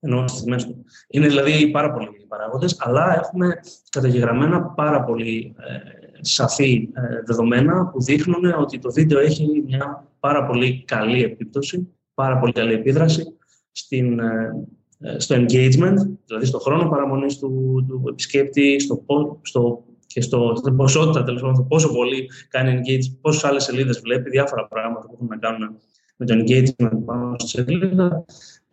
[0.06, 0.86] Ενώ στις τιμές του.
[1.08, 3.60] Είναι δηλαδή πάρα πολλοί παράγοντες, αλλά έχουμε
[3.90, 10.46] καταγεγραμμένα πάρα πολύ ε, σαφή ε, δεδομένα που δείχνουν ότι το βίντεο έχει μια πάρα
[10.46, 13.38] πολύ καλή επίπτωση, πάρα πολύ καλή επίδραση
[13.72, 14.68] στην, ε,
[15.00, 19.04] ε, στο engagement, δηλαδή στο χρόνο παραμονής του, του επισκέπτη, στο,
[19.42, 24.30] στο, και στο, στην ποσότητα, τέλος πάντων, πόσο πολύ κάνει engage, πόσες άλλες σελίδες βλέπει,
[24.30, 25.78] διάφορα πράγματα που έχουν να κάνουν
[26.16, 28.26] με το engagement πάνω στη σελίδα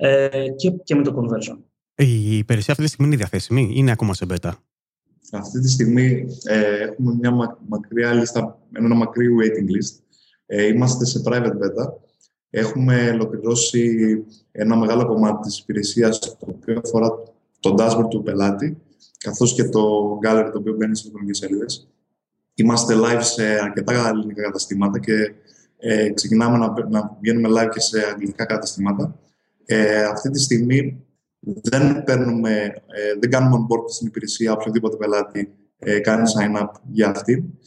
[0.04, 1.58] ε, και, και με το conversion.
[1.94, 4.50] Η υπηρεσία αυτή τη στιγμή είναι διαθέσιμη, είναι ακόμα σε beta;
[5.32, 10.00] Αυτή τη στιγμή ε, έχουμε μια μακριά λίστα, ένα μακρύ waiting list.
[10.46, 11.92] Ε, είμαστε σε private beta.
[12.50, 17.08] Έχουμε ολοκληρώσει ένα μεγάλο κομμάτι της υπηρεσίας το οποίο αφορά
[17.60, 18.82] το dashboard του πελάτη
[19.18, 19.80] καθώς και το
[20.26, 21.88] gallery το οποίο μπαίνει σε ηλεκτρονικές σελίδες.
[22.54, 25.34] Είμαστε live σε αρκετά ελληνικά καταστήματα και
[25.78, 29.16] ε, ξεκινάμε να, να βγαίνουμε live και σε αγγλικά καταστήματα.
[29.74, 31.06] Ε, αυτή τη στιγμή
[31.40, 32.50] δεν, παίρνουμε,
[32.86, 37.58] ε, δεν κάνουμε on board στην υπηρεσία οποιοδήποτε πελάτη ε, κάνει sign-up για αυτή.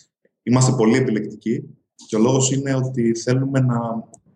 [0.43, 3.79] Είμαστε πολύ επιλεκτικοί και ο λόγος είναι ότι θέλουμε να,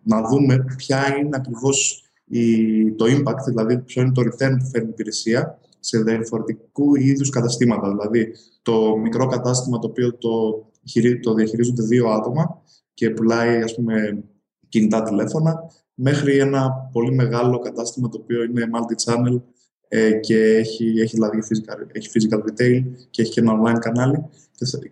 [0.02, 2.04] να δούμε ποια είναι ακριβώς
[2.96, 7.88] το impact, δηλαδή ποιο είναι το return που φέρνει η υπηρεσία σε διαφορετικού είδους καταστήματα.
[7.88, 10.30] Δηλαδή, το μικρό κατάστημα το οποίο το,
[11.22, 12.62] το διαχειρίζονται δύο άτομα
[12.94, 14.24] και πουλάει, ας πούμε,
[14.68, 15.70] κινητά τηλέφωνα,
[16.02, 19.40] μέχρι ένα πολύ μεγάλο κατάστημα το οποίο είναι multi-channel
[19.88, 24.24] ε, και έχει, έχει, δηλαδή physical, έχει physical retail και έχει και ένα online κανάλι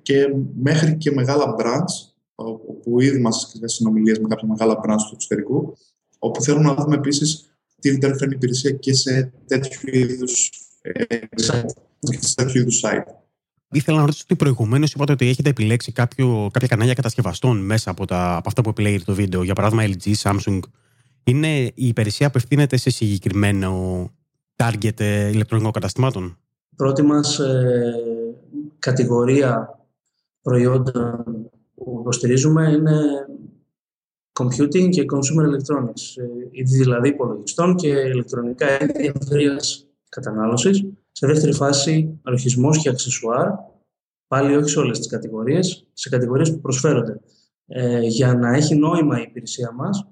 [0.03, 5.15] και, μέχρι και μεγάλα brands όπου ήδη μας έχουμε συνομιλίες με κάποια μεγάλα brands του
[5.15, 5.77] εξωτερικού
[6.19, 10.50] όπου θέλουν να δούμε επίσης τι return φέρνει υπηρεσία και σε τέτοιου είδους
[10.83, 13.12] ε, σε τέτοιου είδους site.
[13.71, 18.07] Ήθελα να ρωτήσω ότι προηγουμένως είπατε ότι έχετε επιλέξει κάποιο, κάποια κανάλια κατασκευαστών μέσα από,
[18.07, 19.43] τα, από αυτά που επιλέγετε το βίντεο.
[19.43, 20.61] Για παράδειγμα, LG, Samsung,
[21.30, 24.11] είναι η υπηρεσία απευθύνεται σε συγκεκριμένο
[24.56, 26.38] target ε, ηλεκτρονικών καταστημάτων;
[26.76, 27.94] Πρώτη μας ε,
[28.78, 29.78] κατηγορία
[30.42, 33.00] προϊόντων που υποστηρίζουμε είναι
[34.33, 36.22] computing και consumer electronics,
[36.53, 40.85] ε, δηλαδή υπολογιστών και ηλεκτρονικά έργα ευρείας κατανάλωσης.
[41.12, 43.48] Σε δεύτερη φάση, αλογισμός και αξεσουάρ,
[44.26, 47.20] πάλι όχι σε όλες τις κατηγορίες, σε κατηγορίες που προσφέρονται.
[47.66, 50.07] Ε, για να έχει νόημα η υπηρεσία μας,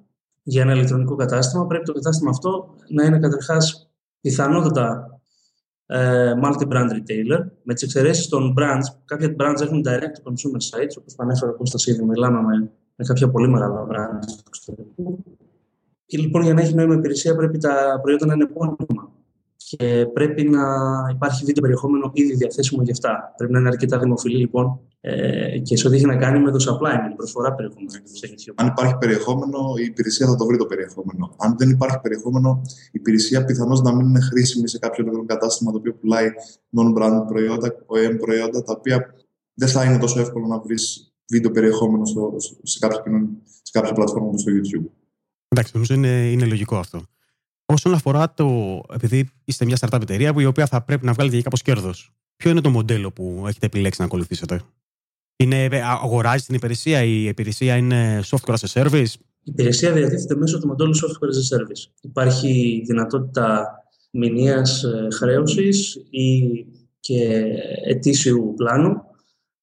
[0.49, 5.21] για ένα ηλεκτρονικό κατάστημα, πρέπει το κατάστημα αυτό να είναι καταρχάς πιθανότατα
[5.87, 8.87] ε, multi-brand retailer, με τις εξαιρέσεις των brands.
[9.05, 13.31] Κάποια brands έχουν direct consumer sites, όπως πανέφερα ο Κώστας ήδη, μιλάμε με, με κάποια
[13.31, 15.25] πολύ μεγάλα brands του εξωτερικού.
[16.07, 19.13] Και λοιπόν, για να έχει νόημα υπηρεσία, πρέπει τα προϊόντα να είναι επώνυμα
[19.69, 20.65] και πρέπει να
[21.15, 23.35] υπάρχει βίντεο περιεχόμενο ήδη διαθέσιμο για αυτά.
[23.37, 26.59] Πρέπει να είναι αρκετά δημοφιλή λοιπόν ε, και σε ό,τι έχει να κάνει με το
[26.67, 27.91] supply, με την προσφορά περιεχόμενο
[28.55, 31.35] Αν υπάρχει περιεχόμενο, η υπηρεσία θα το βρει το περιεχόμενο.
[31.39, 35.71] Αν δεν υπάρχει περιεχόμενο, η υπηρεσία πιθανώς να μην είναι χρήσιμη σε κάποιο ηλεκτρονικό κατάστημα
[35.71, 36.29] το οποίο πουλάει
[36.77, 39.15] non-brand προϊόντα, OEM προϊόντα, τα οποία
[39.55, 43.03] δεν θα είναι τόσο εύκολο να βρεις βίντεο περιεχόμενο στο, σε, κάποια,
[43.63, 44.87] σε κάποια πλατφόρμα όπως το YouTube.
[45.49, 47.03] Εντάξει, νομίζω είναι, είναι λογικό αυτό.
[47.67, 48.81] Όσον αφορά το.
[48.93, 52.51] Επειδή είστε μια startup εταιρεία η οποία θα πρέπει να βγάλετε και κάπως κέρδος, ποιο
[52.51, 54.61] είναι το μοντέλο που έχετε επιλέξει να ακολουθήσετε;
[55.37, 60.37] Είναι, ε, αγοράζει την υπηρεσία, η υπηρεσία είναι software as a service; Η υπηρεσία διατίθεται
[60.37, 61.93] μέσω του μοντέλου software as a service.
[62.01, 63.69] Υπάρχει δυνατότητα
[64.11, 66.49] μηνίας ε, χρέωσης ή
[67.01, 67.45] και
[67.85, 69.03] ετήσιου πλάνου,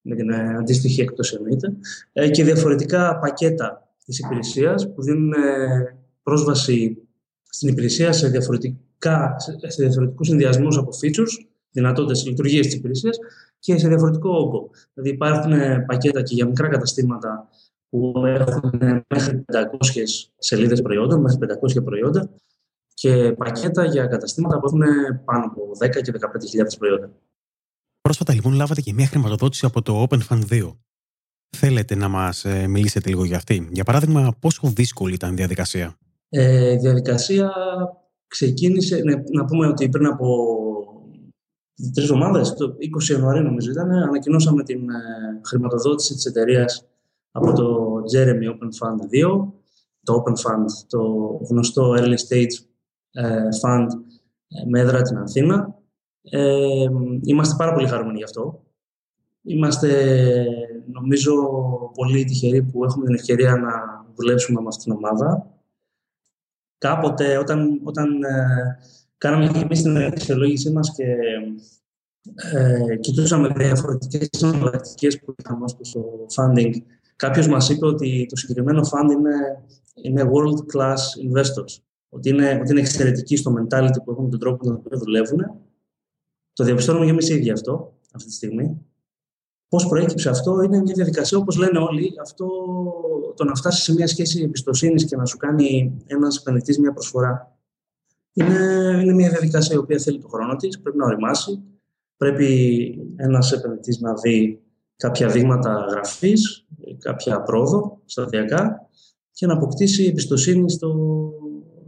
[0.01, 1.75] με την ε, αντίστοιχη έκπτωση εννοείται,
[2.31, 5.33] και διαφορετικά πακέτα της υπηρεσίας που δίνουν
[6.23, 6.97] πρόσβαση
[7.53, 9.35] στην υπηρεσία σε, διαφορετικά,
[9.67, 13.17] σε διαφορετικούς συνδυασμούς από features, δυνατότητες λειτουργίες της υπηρεσίας
[13.59, 14.69] και σε διαφορετικό όγκο.
[14.93, 17.49] Δηλαδή υπάρχουν ε, πακέτα και για μικρά καταστήματα
[17.89, 19.65] που έχουν μέχρι 500
[20.37, 21.37] σελίδες προϊόντων, μέχρι
[21.79, 22.29] 500 προϊόντα
[22.93, 24.81] και πακέτα για καταστήματα που έχουν
[25.25, 27.11] πάνω από 10 και 15.000 προϊόντα.
[28.01, 30.75] Πρόσφατα λοιπόν λάβατε και μια χρηματοδότηση από το Open Fund 2.
[31.57, 35.97] Θέλετε να μας ε, μιλήσετε λίγο για αυτή; Για παράδειγμα, πόσο δύσκολη ήταν η διαδικασία;
[36.35, 37.51] Ε, διαδικασία
[38.27, 40.27] ξεκίνησε, ναι, να πούμε ότι πριν από
[41.93, 46.85] τρεις εβδομάδες, το 20 Ιανουαρίου νομίζω ήταν, ανακοινώσαμε την ε, χρηματοδότηση της εταιρείας
[47.31, 49.47] από το Jeremy Open Fund 2,
[50.03, 51.01] το Open Fund, το
[51.49, 52.65] γνωστό Early Stage
[53.11, 53.87] ε, Fund
[54.47, 55.79] ε, με έδρα την Αθήνα.
[56.21, 56.85] Ε,
[57.21, 58.63] είμαστε πάρα πολύ χαρούμενοι γι' αυτό.
[59.41, 59.89] Είμαστε,
[60.91, 61.33] νομίζω,
[61.93, 63.71] πολύ τυχεροί που έχουμε την ευκαιρία να
[64.15, 65.52] δουλέψουμε με αυτήν την ομάδα
[66.87, 68.77] κάποτε όταν, όταν ε,
[69.17, 71.05] κάναμε και εμείς την αξιολόγησή μας και
[72.53, 76.71] ε, κοιτούσαμε διαφορετικές συναλλακτικές που είχαμε ως το funding
[77.15, 81.81] κάποιος μας είπε ότι το συγκεκριμένο fund είναι, είναι world class investors.
[82.09, 85.39] Ότι είναι, ότι είναι εξαιρετικοί στο mentality που έχουν τον τρόπο με τον οποίο δουλεύουν.
[86.53, 88.85] Το διαπιστώνουμε και εμείς ίδιοι αυτό αυτή τη στιγμή.
[89.73, 92.47] Πώς προέκυψε αυτό, είναι μια διαδικασία, όπως λένε όλοι, αυτό
[93.35, 97.57] το να φτάσει σε μια σχέση εμπιστοσύνης και να σου κάνει ένας επενδυτής μια προσφορά.
[98.33, 98.53] Είναι,
[99.01, 101.63] είναι μια διαδικασία η οποία θέλει το χρόνο της, πρέπει να οριμάσει.
[102.17, 102.47] Πρέπει
[103.15, 104.61] ένας επενδυτής να δει
[104.95, 106.65] κάποια δείγματα γραφής,
[106.99, 108.89] κάποια πρόοδο σταδιακά
[109.31, 110.95] και να αποκτήσει εμπιστοσύνη στο,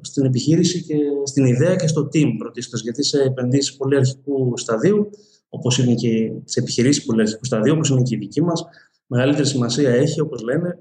[0.02, 5.10] στην επιχείρηση και στην ιδέα και στο team πρωτίστως, γιατί σε επενδύσεις πολύ αρχικού σταδίου,
[5.56, 8.66] όπως είναι και σε επιχειρήσεις πολύ αρχικού σταδίου, όπως είναι και η δική μας,
[9.08, 10.80] μεγαλύτερη σημασία έχει, όπως λένε,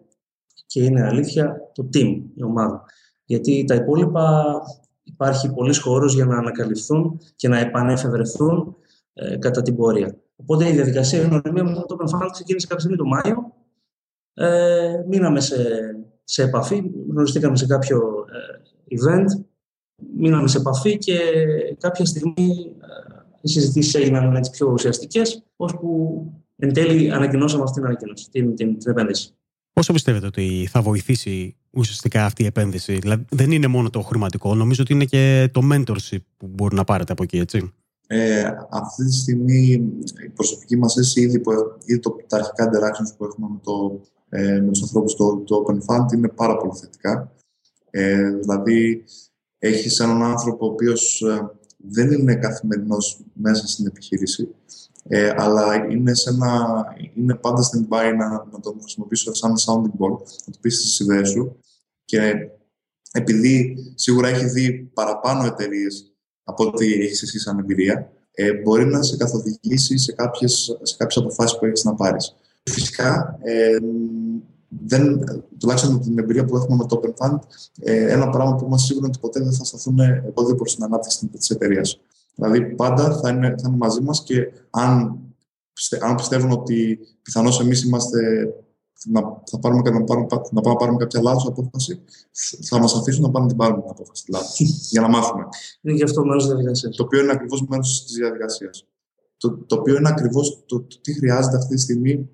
[0.66, 2.84] και είναι αλήθεια, το team, η ομάδα.
[3.24, 4.44] Γιατί τα υπόλοιπα
[5.02, 8.76] υπάρχει πολλής χώρος για να ανακαλυφθούν και να επανεφευρεθούν
[9.12, 10.16] ε, κατά την πορεία.
[10.36, 13.52] Οπότε η διαδικασία γνωριμία με το Open Fund ξεκίνησε κάποια στιγμή το Μάιο.
[14.34, 15.56] Ε, μείναμε σε,
[16.24, 19.44] σε επαφή, γνωριστήκαμε σε κάποιο ε, event,
[20.16, 21.18] μείναμε σε επαφή και
[21.78, 26.22] κάποια στιγμή ε, οι συζητήσεις έγιναν έτσι πιο ουσιαστικές, ώσπου
[26.56, 29.34] εν τέλει ανακοινώσαμε αυτή την ανακοίνωση, την, την, την επένδυση.
[29.72, 34.54] Πόσο πιστεύετε ότι θα βοηθήσει ουσιαστικά αυτή η επένδυση, Δηλαδή δεν είναι μόνο το χρηματικό,
[34.54, 37.72] νομίζω ότι είναι και το mentorship που μπορεί να πάρετε από εκεί, έτσι.
[38.06, 39.70] Ε, αυτή τη στιγμή
[40.24, 41.52] η προσωπική μας αίσθηση ήδη, που,
[41.84, 45.64] ήδη το, τα αρχικά interactions που έχουμε με, το, ε, με τους ανθρώπους του το
[45.66, 47.32] Open Fund είναι πάρα πολύ θετικά.
[47.90, 49.04] Ε, δηλαδή,
[49.58, 51.50] έχει έναν άνθρωπο ο οποίος ε,
[51.88, 54.48] δεν είναι καθημερινός μέσα στην επιχείρηση,
[55.08, 59.98] ε, αλλά είναι, σε ένα, είναι πάντα στην by να, να τον χρησιμοποιήσω σαν sounding
[59.98, 61.56] board, να του πεις τις ιδέες σου
[62.04, 62.34] και
[63.12, 66.12] επειδή σίγουρα έχει δει παραπάνω εταιρείες
[66.44, 71.24] από ό,τι έχεις εσύ σαν εμπειρία, ε, μπορεί να σε καθοδηγήσει σε κάποιες, σε κάποιες
[71.24, 72.36] αποφάσεις που έχεις να πάρεις.
[72.62, 73.78] Φυσικά, ε,
[74.86, 75.24] δεν,
[75.58, 77.38] τουλάχιστον με την εμπειρία που έχουμε με το Open Fund,
[77.80, 81.50] ε, ένα πράγμα που είμαστε σίγουροι ότι ποτέ δεν θα σταθούν εμπόδιο στην ανάπτυξη της
[81.50, 82.00] εταιρείας.
[82.34, 85.18] Δηλαδή, πάντα θα είναι, θα είναι μαζί μας και αν,
[86.00, 88.48] αν πιστεύουν ότι πιθανώς εμείς είμαστε
[89.04, 92.00] να, θα πάρουμε, να, πάρουμε, να πάμε να πάρουμε κάποια λάθος απόφαση,
[92.62, 94.64] θα μας αφήσουν να πάμε να την πάρουμε την απόφαση λάθο.
[94.90, 95.44] για να μάθουμε.
[95.80, 96.96] Είναι και αυτό μέρος της διαδικασίας.
[96.96, 98.86] Το οποίο είναι ακριβώς μέρος της διαδικασίας.
[99.36, 102.28] Το, το οποίο είναι ακριβώς το, το, τι χρειάζεται αυτή τη στιγμή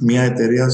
[0.00, 0.68] μια εταιρεία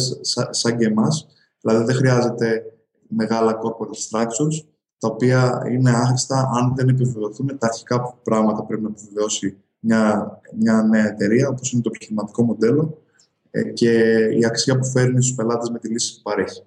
[0.51, 1.27] σαν και εμάς,
[1.61, 2.63] δηλαδή δεν χρειάζεται
[3.09, 4.67] μεγάλα corporate structures,
[4.99, 10.31] τα οποία είναι άχρηστα αν δεν επιβεβαιωθούν τα αρχικά πράγματα που πρέπει να επιβεβαιώσει μια,
[10.59, 13.03] μια νέα εταιρεία, όπως είναι το επιχειρηματικό μοντέλο
[13.51, 13.93] ε, και
[14.39, 16.63] η αξία που φέρνει στους πελάτες με τη λύση που παρέχει.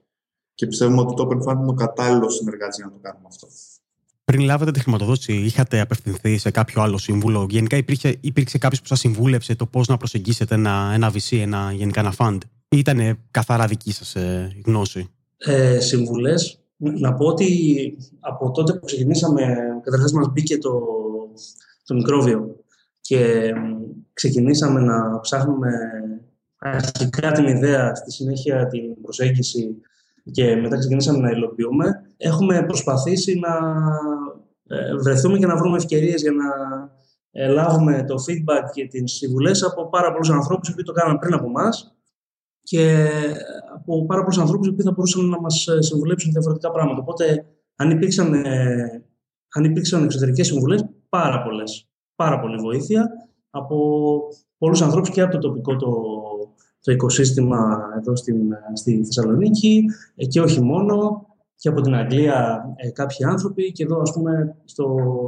[0.53, 3.47] Και πιστεύουμε ότι το Open Fund είναι ο κατάλληλος συνεργάτη για να το κάνουμε αυτό.
[4.31, 8.87] Πριν λάβετε τη χρηματοδότηση, είχατε απευθυνθεί σε κάποιο άλλο σύμβουλο; Γενικά υπήρχε, υπήρξε κάποιος που
[8.87, 12.37] σας συμβούλεψε το πώς να προσεγγίσετε ένα, ένα VC, ένα, γενικά ένα fund;
[12.69, 16.59] Ή ήταν καθαρά δική σας ε, γνώση; Ε, Συμβουλές.
[16.77, 17.47] Να πω ότι
[18.19, 20.79] από τότε που ξεκινήσαμε, καταρχάς μας μπήκε το,
[21.85, 22.55] το μικρόβιο
[23.01, 23.51] και
[24.13, 25.71] ξεκινήσαμε να ψάχνουμε
[26.57, 29.81] αρχικά την ιδέα, στη συνέχεια την προσέγγιση
[30.31, 33.55] και μετά ξεκινήσαμε να υλοποιούμε, έχουμε προσπαθήσει να
[34.67, 36.45] ε, βρεθούμε και να βρούμε ευκαιρίες για να
[37.31, 41.33] ε, λάβουμε το feedback και τις συμβουλές από πάρα πολλούς ανθρώπους που το κάναμε πριν
[41.33, 41.69] από εμά
[42.61, 43.09] και
[43.73, 47.01] από πάρα πολλούς ανθρώπους που θα μπορούσαν να μας ε, συμβουλέψουν διαφορετικά πράγματα.
[47.01, 48.33] Οπότε, αν υπήρξαν,
[49.55, 53.09] αν υπήρξαν εξωτερικές συμβουλές, πάρα πολλές, πάρα πολύ βοήθεια
[53.49, 54.19] από
[54.57, 56.16] πολλούς ανθρώπους και από το τοπικό το
[56.87, 58.35] το οικοσύστημα εδώ στην,
[58.73, 64.01] στη Θεσσαλονίκη ε, και όχι μόνο, και από την Αγγλία ε, κάποιοι άνθρωποι και εδώ
[64.01, 64.85] ας πούμε στο...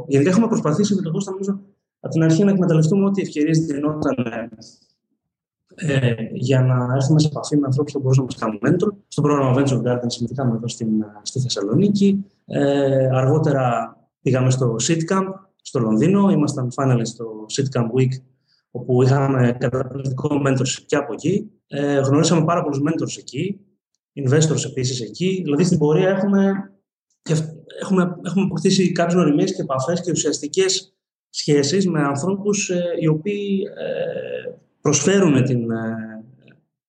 [0.07, 1.59] Γενικά έχουμε προσπαθήσει με τον Κώστα νομίζω
[1.99, 4.15] από την αρχή να εκμεταλλευτούμε ό,τι ευκαιρίες δινόταν
[5.75, 8.97] ε, για να έρθουμε σε επαφή με ανθρώπους που μπορούσαν να μα κάνουν mentor.
[9.07, 10.87] Στο πρόγραμμα Venture Garden συμμετείχαμε εδώ στην,
[11.21, 12.25] στη Θεσσαλονίκη.
[12.45, 15.27] Ε, αργότερα πήγαμε στο Sitcamp
[15.61, 16.29] στο Λονδίνο.
[16.29, 18.21] Ήμασταν finalist στο Sitcamp Week
[18.71, 21.51] όπου είχαμε καταπληκτικό mentorship και από εκεί.
[21.67, 23.59] Ε, γνωρίσαμε πάρα πολλούς mentors εκεί,
[24.13, 25.41] investors επίσης εκεί.
[25.43, 26.71] Δηλαδή στην πορεία έχουμε,
[27.81, 30.93] έχουμε, έχουμε αποκτήσει κάποιες γνωριμίες και επαφές και ουσιαστικές
[31.29, 34.51] σχέσεις με ανθρώπους ε, οι οποίοι ε,
[34.81, 36.25] προσφέρουν την, ε,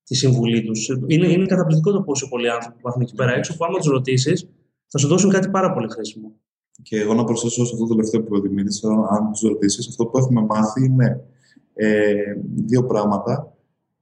[0.05, 0.89] τη συμβουλή τους.
[1.07, 4.49] Είναι, είναι καταπληκτικό το πόσο πολλοί άνθρωποι υπάρχουν εκεί πέρα έξω που άμα τους ρωτήσεις
[4.87, 6.33] θα σου δώσουν κάτι πάρα πολύ χρήσιμο.
[6.83, 10.19] Και εγώ να προσθέσω σε αυτό το τελευταίο που δημιούργησα, αν τους ρωτήσεις, αυτό που
[10.19, 11.25] έχουμε μάθει είναι
[11.75, 12.15] ε,
[12.55, 13.55] δύο πράγματα.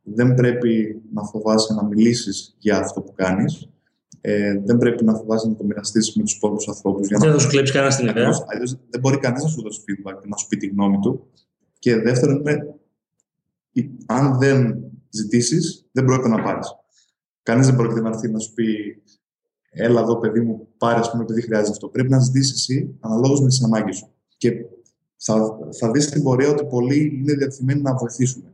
[0.03, 3.69] Δεν πρέπει να φοβάσαι να μιλήσεις για αυτό που κάνεις.
[4.21, 7.09] Ε, δεν πρέπει να φοβάσαι να το μοιραστείς με τους υπόλοιπους ανθρώπους.
[7.09, 8.45] Δεν θα σου κλέψει κανένας την ιδέα.
[8.47, 11.27] Αλλιώς δεν μπορεί κανεί να σου δώσει feedback και να σου πει τη γνώμη του.
[11.79, 12.77] Και δεύτερον, είναι,
[14.07, 16.77] αν δεν ζητήσεις, δεν πρόκειται να πάρεις.
[17.43, 18.65] Κανείς δεν πρόκειται να έρθει να σου πει
[19.71, 21.89] Έλα εδώ, παιδί μου, πάρε, ας πούμε, επειδή χρειάζεται αυτό.
[21.89, 24.13] Πρέπει να ζητήσεις εσύ αναλόγως με τις ανάγκες σου.
[24.37, 24.51] Και
[25.19, 28.45] θα, θα δεις στην πορεία ότι πολλοί είναι διατεθειμένοι να βοηθήσουν.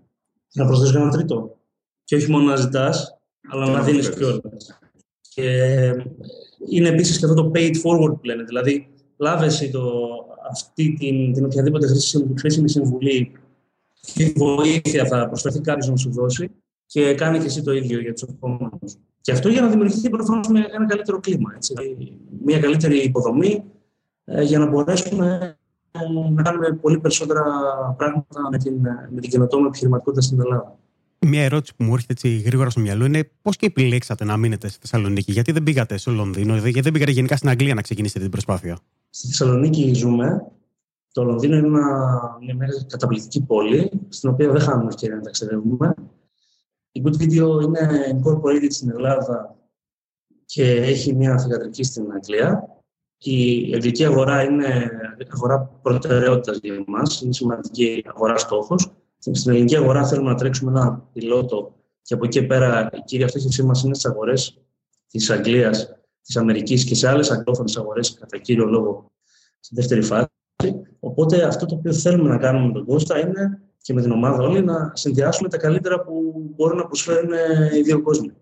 [0.53, 1.57] Να προσθέσω ένα τρίτο.
[2.05, 4.41] Και όχι μόνο να ζητάς, αλλά να δίνεις κιόλα.
[5.29, 5.49] Και
[6.69, 8.43] είναι επίσης και αυτό το paid forward που λένε.
[8.43, 9.83] Δηλαδή, λάβε εσύ το,
[10.51, 11.87] αυτή την, την οποιαδήποτε
[12.39, 13.33] χρήσιμη συμβουλή
[14.15, 16.51] και βοήθεια θα προσφερθεί κάποιος να σου δώσει
[16.87, 18.97] και κάνει και εσύ το ίδιο για τους επόμενους.
[19.21, 21.53] Και αυτό για να δημιουργηθεί προφανώς ένα καλύτερο κλίμα.
[21.55, 21.75] Έτσι.
[22.45, 23.65] Μια καλύτερη υποδομή
[24.25, 25.59] ε, για να μπορέσουμε
[26.35, 27.43] να κάνουμε πολύ περισσότερα
[27.97, 28.81] πράγματα με την,
[29.11, 30.79] με την καινοτόμη επιχειρηματικότητα στην Ελλάδα.
[31.27, 34.69] Μια ερώτηση που μου έρχεται έτσι γρήγορα στο μυαλό είναι πώς και επιλέξατε να μείνετε
[34.69, 38.21] στη Θεσσαλονίκη, Γιατί δεν πήγατε στο Λονδίνο, γιατί δεν πήγατε γενικά στην Αγγλία να ξεκινήσετε
[38.21, 38.79] την προσπάθεια;
[39.11, 40.47] Στη Θεσσαλονίκη ζούμε.
[41.13, 45.95] Το Λονδίνο είναι μια, μια καταπληκτική πόλη, στην οποία δεν χάνουμε ευκαιρία να ταξιδεύουμε.
[46.93, 49.57] Η Good Video είναι incorporated στην Ελλάδα
[50.45, 52.74] και έχει μια θηγατρική στην Αγγλία.
[53.19, 54.91] Η αγγλική αγορά είναι
[55.33, 58.93] αγορά προτεραιότητας για εμάς, είναι σημαντική αγορά στόχος.
[59.19, 63.63] Στην ελληνική αγορά θέλουμε να τρέξουμε ένα πιλότο και από εκεί πέρα η κύρια στόχευσή
[63.63, 64.59] μας είναι στις αγορές
[65.09, 69.11] της Αγγλίας, της Αμερικής και σε άλλες αγγλόφωνες αγορές, κατά κύριο λόγο,
[69.61, 70.29] στη δεύτερη φάση.
[71.01, 74.43] Οπότε αυτό το οποίο θέλουμε να κάνουμε με τον Κώστα είναι και με την ομάδα
[74.43, 77.31] όλη να συνδυάσουμε τα καλύτερα που μπορούν να προσφέρουν
[77.75, 78.33] οι δύο κόσμοι.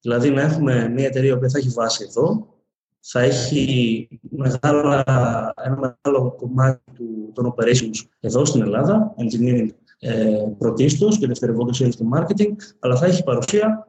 [0.00, 2.46] Δηλαδή να έχουμε μια εταιρεία που θα έχει βάση εδώ,
[3.00, 5.04] θα έχει μεγάλα,
[5.64, 11.94] ένα μεγάλο κομμάτι του, των operations εδώ στην Ελλάδα, engineering ε, πρωτίστως και δευτερευόντως sales
[11.96, 13.86] και marketing, αλλά θα έχει παρουσία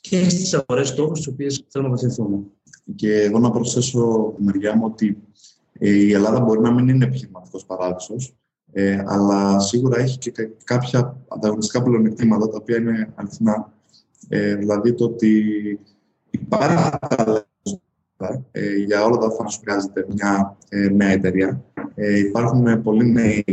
[0.00, 2.42] και στις αγορές στόχους στις οποίες θέλουμε να βοηθηθούμε.
[2.94, 5.22] Και εγώ να προσθέσω τη μεριά μου ότι
[5.72, 8.34] ε, η Ελλάδα μπορεί να μην είναι επιχειρηματικός παράδεισος,
[8.72, 10.32] ε, αλλά σίγουρα έχει και
[10.64, 13.72] κάποια ανταγωνιστικά πλεονεκτήματα τα οποία είναι αληθινά.
[14.28, 15.44] Ε, δηλαδή το ότι
[16.30, 16.88] υπάρχει
[18.50, 21.64] ε, για όλα τα όφανα σου χρειάζεται μια ε, νέα εταιρεία.
[21.94, 23.44] Ε, υπάρχουν πολλοί νέοι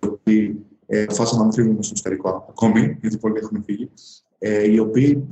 [0.00, 3.90] οι οποίοι ε, φάσαν να φύγουν στο εξωτερικό ακόμη, γιατί πολλοί έχουν φύγει,
[4.38, 5.28] ε, οι οποίοι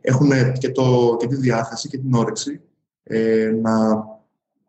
[0.00, 2.60] έχουν και, το, και τη διάθεση και την όρεξη
[3.02, 4.04] ε, να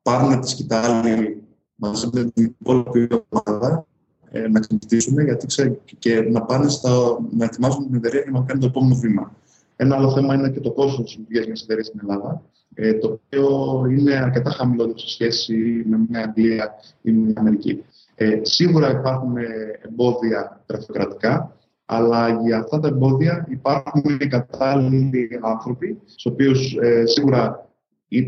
[0.01, 1.43] πάρουν τη σκητάλη
[1.75, 3.85] μαζί με την υπόλοιπη ομάδα
[4.31, 6.91] ε, να ξεμπιστήσουν γιατί ξέρει, και να πάνε στα,
[7.31, 9.35] να ετοιμάζουν την εταιρεία για να κάνει το επόμενο βήμα.
[9.75, 12.41] Ένα άλλο θέμα είναι και το κόστος της λειτουργίας μιας εταιρείας στην Ελλάδα,
[12.73, 13.47] ε, το οποίο
[13.89, 17.83] είναι αρκετά χαμηλότερο σε σχέση με μια Αγγλία ή μια Αμερική.
[18.15, 19.35] Ε, σίγουρα υπάρχουν
[19.81, 27.67] εμπόδια γραφειοκρατικά, αλλά για αυτά τα εμπόδια υπάρχουν οι κατάλληλοι άνθρωποι, στους οποίους ε, σίγουρα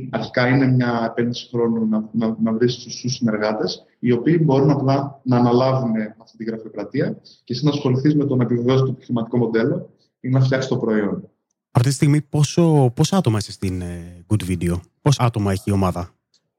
[0.09, 5.21] αρχικά είναι μια επένδυση χρόνου να, να, να βρεις τους συνεργάτες, οι οποίοι μπορούν απλά
[5.23, 9.37] να αναλάβουν αυτή τη γραφειοκρατία και εσύ να ασχοληθείς με το να επιβεβαιώσει το επιχειρηματικό
[9.37, 11.29] μοντέλο ή να φτιάξεις το προϊόν.
[11.77, 15.71] Αυτή τη στιγμή, πόσο, πόσα άτομα είσαι στην ε, Good Video, πόσα άτομα έχει η
[15.71, 16.13] ομάδα;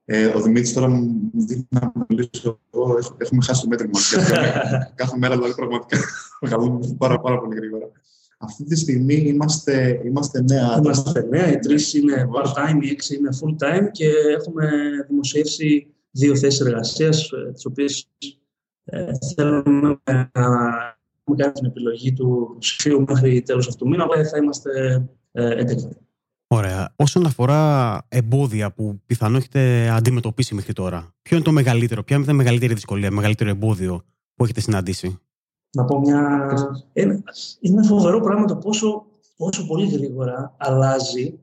[0.04, 2.60] Ε, ο Δημήτρης τώρα μου δίνει να μιλήσω.
[3.18, 3.98] Έχουμε χάσει το μέτρημα.
[4.94, 5.98] Κάθε μέρα δηλαδή πραγματικά
[6.40, 7.90] μεγαλώνουμε πάρα, πάρα πολύ γρήγορα.
[8.38, 10.80] Αυτή τη στιγμή είμαστε, είμαστε νέα άτομα.
[10.80, 14.70] Είμαστε νέα, οι τρεις είναι part-time, οι έξι είναι full-time και έχουμε
[15.08, 18.08] δημοσιεύσει δύο θέσεις εργασίας, ε, τις οποίες
[18.84, 20.00] ε, θέλουμε
[20.32, 20.95] να
[21.26, 25.64] έχουμε κάνει την επιλογή του ψηφίου μέχρι τέλος αυτού του μήνα, αλλά θα είμαστε ε,
[26.48, 26.92] Ωραία.
[26.96, 32.32] Όσον αφορά εμπόδια που πιθανόν έχετε αντιμετωπίσει μέχρι τώρα, ποιο είναι το μεγαλύτερο, ποια είναι
[32.32, 34.02] η μεγαλύτερη δυσκολία, μεγαλύτερο εμπόδιο
[34.34, 35.18] που έχετε συναντήσει;
[35.76, 36.48] Να πω μια.
[36.92, 37.22] Είναι,
[37.60, 41.38] είναι φοβερό πράγμα το πόσο, πόσο πολύ γρήγορα αλλάζει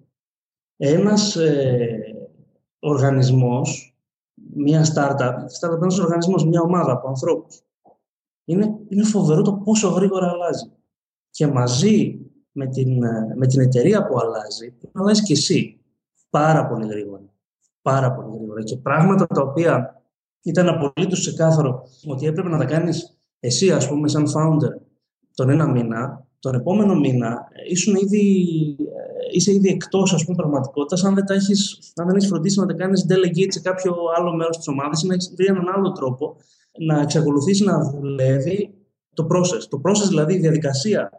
[0.77, 2.27] ένας ε,
[2.79, 3.97] οργανισμός,
[4.55, 7.63] μια startup, startup ένας οργανισμός, μια ομάδα από ανθρώπους.
[8.45, 10.71] Είναι, είναι φοβερό το πόσο γρήγορα αλλάζει.
[11.29, 12.19] Και μαζί
[12.51, 15.79] με την, ε, με την εταιρεία που αλλάζει, αλλάζει και εσύ
[16.29, 17.23] πάρα πολύ γρήγορα.
[17.81, 18.63] Πάρα πολύ γρήγορα.
[18.63, 20.01] Και πράγματα τα οποία
[20.41, 24.81] ήταν απολύτως ξεκάθαρο ότι έπρεπε να τα κάνεις εσύ, ας πούμε, σαν founder,
[25.35, 28.25] τον ένα μήνα, τον επόμενο μήνα ήσουν ήδη,
[28.79, 32.65] ε, είσαι ήδη εκτός ας πούμε, πραγματικότητας αν δεν, έχεις, αν δεν έχεις φροντίσει να
[32.65, 35.91] τα κάνεις delegate σε κάποιο άλλο μέρος της ομάδας ή να έχεις βρει έναν άλλο
[35.91, 36.35] τρόπο
[36.79, 38.73] να εξακολουθήσει να δουλεύει
[39.13, 39.61] το process.
[39.69, 41.09] Το process δηλαδή η διαδικασία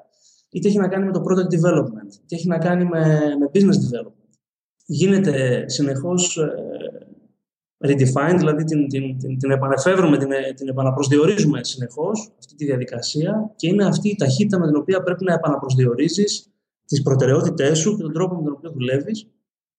[0.50, 3.78] είτε έχει να κάνει με το product development, είτε έχει να κάνει με, με business
[3.86, 4.28] development.
[4.86, 6.50] Γίνεται συνεχώς ε,
[7.86, 13.66] redefined, δηλαδή την, την, την, την επανεφεύρουμε, την, την επαναπροσδιορίζουμε συνεχώς αυτή τη διαδικασία και
[13.68, 16.48] είναι αυτή η ταχύτητα με την οποία πρέπει να επαναπροσδιορίζεις
[16.86, 19.28] τις προτεραιότητές σου και τον τρόπο με τον οποίο δουλεύεις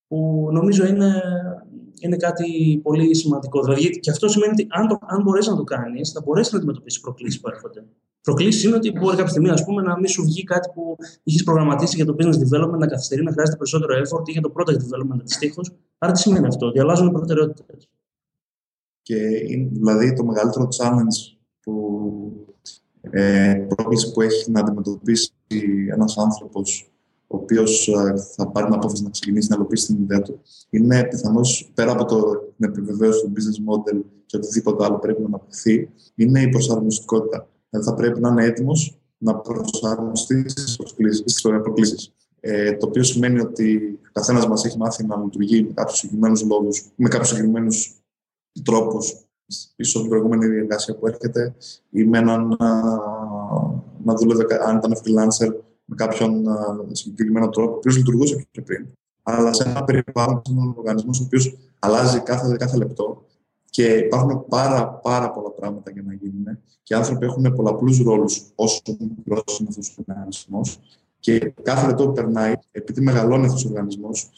[0.07, 1.21] που νομίζω είναι,
[1.99, 3.61] είναι κάτι πολύ σημαντικό.
[3.61, 6.57] Δηλαδή, και αυτό σημαίνει ότι αν, το, αν μπορέσεις να το κάνεις, θα μπορέσεις να
[6.57, 7.85] αντιμετωπίσεις προκλήσεις που έρχονται.
[8.21, 11.43] Προκλήσεις είναι ότι μπορεί κάποια στιγμή ας πούμε, να μην σου βγει κάτι που είχες
[11.43, 14.77] προγραμματίσει για το business development να καθυστερεί, να χρειάζεται περισσότερο effort ή για το product
[14.77, 15.61] development αντιστοίχω.
[15.97, 17.89] Άρα τι σημαίνει αυτό, ότι αλλάζουν οι προτεραιότητες.
[19.01, 19.17] Και
[19.71, 21.75] δηλαδή το μεγαλύτερο challenge που
[23.01, 25.31] ε, πρόκληση που έχει να αντιμετωπίσει
[25.93, 26.94] ένας άνθρωπος
[27.35, 31.03] ο οποίος ε, θα πάρει την απόφαση να ξεκινήσει να ελοπίσει την ιδέα του, είναι
[31.03, 32.21] πιθανώς πέρα από το,
[32.57, 37.47] την επιβεβαίωση του business model και οτιδήποτε άλλο πρέπει να αναπτυχθεί, είναι η προσαρμοστικότητα.
[37.69, 40.75] Δηλαδή θα πρέπει να είναι έτοιμος να προσαρμοστεί στις
[41.61, 42.13] προκλήσεις.
[42.39, 46.43] Ε, το οποίο σημαίνει ότι ο καθένας μας έχει μάθει να λειτουργεί με κάποιους συγκεκριμένους
[46.43, 48.03] λόγους, με κάποιους συγκεκριμένους
[48.63, 49.25] τρόπους
[49.75, 51.55] πίσω από την προηγούμενη διαδικασία που έρχεται
[51.89, 52.57] ή με έναν
[54.05, 55.53] να δουλεύει, αν ήταν freelancer,
[55.85, 56.45] με κάποιον
[56.91, 58.87] συγκεκριμένο τρόπο, ο οποίος λειτουργούσε πιο πριν.
[59.23, 63.25] Αλλά σε ένα περιβάλλον, σε έναν οργανισμό, ο οποίος αλλάζει κάθε, κάθε λεπτό
[63.69, 68.41] και υπάρχουν πάρα, πάρα πολλά πράγματα για να γίνουν και οι άνθρωποι έχουν πολλαπλούς ρόλους
[68.55, 68.81] όσο
[69.17, 70.79] μικρός είναι αυτός ο οργανισμός.
[71.19, 74.29] Και κάθε λεπτό που περνάει, επειδή μεγαλώνει αυτός ο οργανισμός,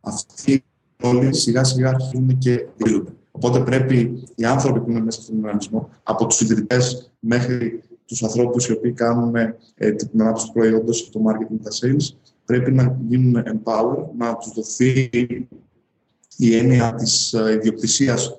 [0.00, 0.64] αυτοί οι
[0.96, 3.12] ρόλοι σιγά σιγά αρχίζουν και δίδονται.
[3.30, 6.78] Οπότε πρέπει οι άνθρωποι που είναι μέσα στον οργανισμό, από τους ιδρυτέ
[7.18, 9.34] μέχρι τους ανθρώπους οι οποίοι κάνουν
[9.74, 14.52] ε, την ανάπτυξη του προϊόντος, το marketing, τα sales, πρέπει να γίνουν empower, να τους
[14.52, 15.10] δοθεί
[16.36, 18.38] η έννοια της ε, ιδιοκτησίας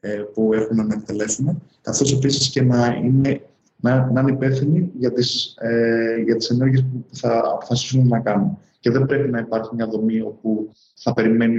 [0.00, 3.40] ε, που έχουν να εκτελέσουν, καθώς επίσης και να είναι,
[3.76, 8.58] να, να είναι υπεύθυνοι για τις ε, για τις ενέργειες που θα αποφασίσουν να κάνουν.
[8.80, 11.58] Και δεν πρέπει να υπάρχει μια δομή όπου θα περιμένει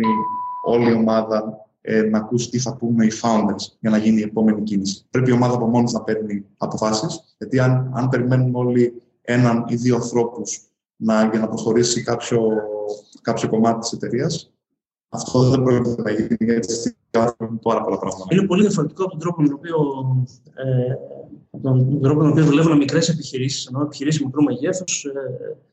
[0.65, 4.23] όλη η ομάδα ε, να ακούσει τι θα πούμε οι founders για να γίνει η
[4.23, 5.05] επόμενη κίνηση.
[5.09, 9.75] Πρέπει η ομάδα από μόνη να παίρνει αποφάσεις, γιατί αν, αν περιμένουν όλοι έναν ή
[9.75, 10.67] δύο ανθρώπους
[10.97, 12.51] για να προχωρήσει κάποιο,
[13.21, 14.51] κάποιο κομμάτι της εταιρείας,
[15.09, 18.27] αυτό δεν πρόκειται να γίνει, γιατί υπάρχουν πάρα πολλά πράγματα.
[18.29, 19.75] Είναι πολύ διαφορετικό από τον τρόπο με τον οποίο,
[20.53, 20.95] ε,
[21.61, 25.11] τον τρόπο με τον οποίο δουλεύουν μικρές επιχειρήσεις, ενώ επιχειρήσεις μικρού μεγέθους, ε,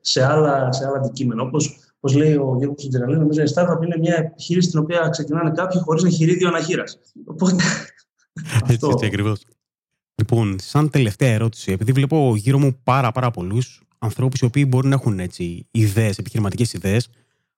[0.01, 1.43] σε, άλλα, σε άλλα αντικείμενα.
[1.43, 5.51] Όπως Όπω λέει ο Γιώργος Τζεραλή, νομίζω η startup είναι μια επιχείρηση στην οποία ξεκινάνε
[5.51, 6.99] κάποιοι χωρίς εγχειρίδιο αναχείρας.
[7.25, 7.65] Οπότε.
[8.69, 9.45] έτσι, έτσι ακριβώς.
[10.15, 14.89] Λοιπόν, σαν τελευταία ερώτηση, επειδή βλέπω γύρω μου πάρα, πάρα πολλούς ανθρώπους οι οποίοι μπορεί
[14.89, 17.09] να έχουν έτσι ιδέες, επιχειρηματικές ιδέες,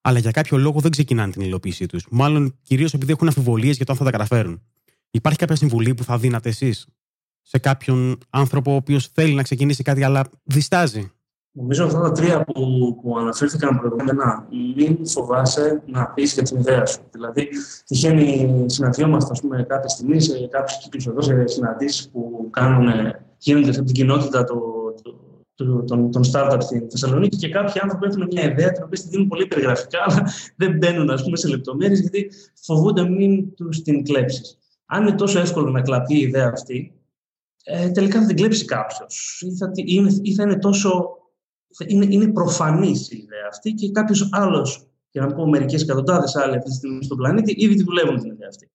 [0.01, 2.07] αλλά για κάποιο λόγο δεν ξεκινάνε την υλοποίησή τους.
[2.11, 4.63] Μάλλον κυρίως επειδή έχουν αμφιβολίες για το αν θα τα καταφέρουν.
[5.11, 6.87] Υπάρχει κάποια συμβουλή που θα δίνατε εσείς
[7.43, 11.13] σε κάποιον άνθρωπο ο οποίος θέλει να ξεκινήσει κάτι, αλλά διστάζει;
[11.55, 12.63] Νομίζω αυτά τα τρία που,
[13.03, 17.01] που αναφέρθηκαν προηγούμενα, μην φοβάσαι να πεις και την ιδέα σου.
[17.11, 17.49] Δηλαδή,
[17.87, 22.89] τυχαίνει, συναντιόμαστε, ας πούμε, κάποια στιγμή σε κάποιους κύκλους εδώ, σε συναντήσεις που κάνουν,
[23.39, 24.55] γίνονται από την κοινότητα το,
[25.03, 25.15] το,
[25.55, 29.09] το, των, των startup στην Θεσσαλονίκη και κάποιοι άνθρωποι έχουν μια ιδέα την οποία τη
[29.09, 30.25] δίνουν πολύ περιγραφικά, αλλά
[30.57, 32.31] δεν μπαίνουν ας πούμε, σε λεπτομέρειες γιατί
[32.63, 34.59] φοβούνται μην τους την κλέψεις.
[34.87, 36.93] Αν είναι τόσο εύκολο να κλαπεί η ιδέα αυτή,
[37.65, 39.71] ε, τελικά θα την κλέψει κάποιος ή, θα,
[40.23, 41.17] ή θα είναι τόσο
[41.87, 46.57] είναι, είναι προφανής η ιδέα αυτή και κάποιος άλλος, για να πω μερικές εκατοντάδες άλλοι
[46.57, 48.71] αυτή τη στιγμή στον πλανήτη, ήδη τη δουλεύουν την ιδέα αυτή.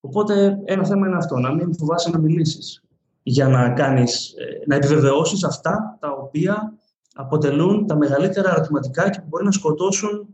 [0.00, 2.82] Οπότε ένα θέμα είναι αυτό, να μην φοβάσαι να μιλήσεις
[3.22, 6.72] για να, κάνεις, ε, να επιβεβαιώσεις αυτά τα οποία
[7.14, 10.26] αποτελούν τα μεγαλύτερα ερωτηματικά και που μπορεί να σκοτώσουν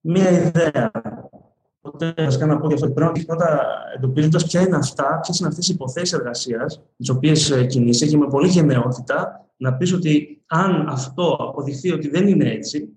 [0.00, 0.90] μία ιδέα.
[1.80, 3.60] Οπότε, βασικά να πω για αυτό ότι πρέπει να πρώτα
[3.96, 8.16] εντοπίζοντας ποια είναι αυτά, ποιες είναι αυτές οι υποθέσεις εργασίας, τις οποίες ε, κινείσαι και
[8.16, 12.88] με πολύ γενναιότητα να πεις ότι αν αυτό αποδειχθεί ότι δεν είναι έτσι,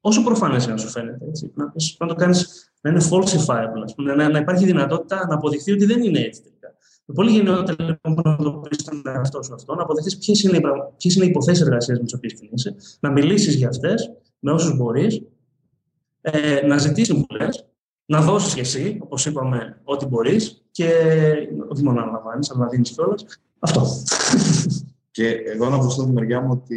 [0.00, 3.94] όσο προφανές είναι να σου φαίνεται, έτσι, να, πεις, να το κάνεις να είναι falsifiable,
[3.96, 6.74] πούμε, να, να, υπάρχει δυνατότητα να αποδειχθεί ότι δεν είναι έτσι τελικά.
[7.04, 10.56] Με πολύ γενναιότητα λοιπόν να το πεις στον εαυτό σου αυτό, να αποδειχθεί ποιες είναι,
[10.56, 10.60] οι,
[10.96, 14.76] ποιες είναι οι υποθέσεις εργασίας με τις οποίες κινείσαι, να μιλήσεις για αυτές με όσους
[14.76, 15.22] μπορείς,
[16.20, 17.66] ε, να ζητήσεις συμβουλές,
[18.06, 20.88] να δώσεις κι εσύ, όπως είπαμε, ό,τι μπορείς και
[21.68, 23.24] όχι μόνο να αναλαμβάνει, αλλά να δίνεις κιόλας.
[23.58, 23.86] Αυτό.
[25.10, 26.76] Και εγώ να προσθέσω τη μεριά μου ότι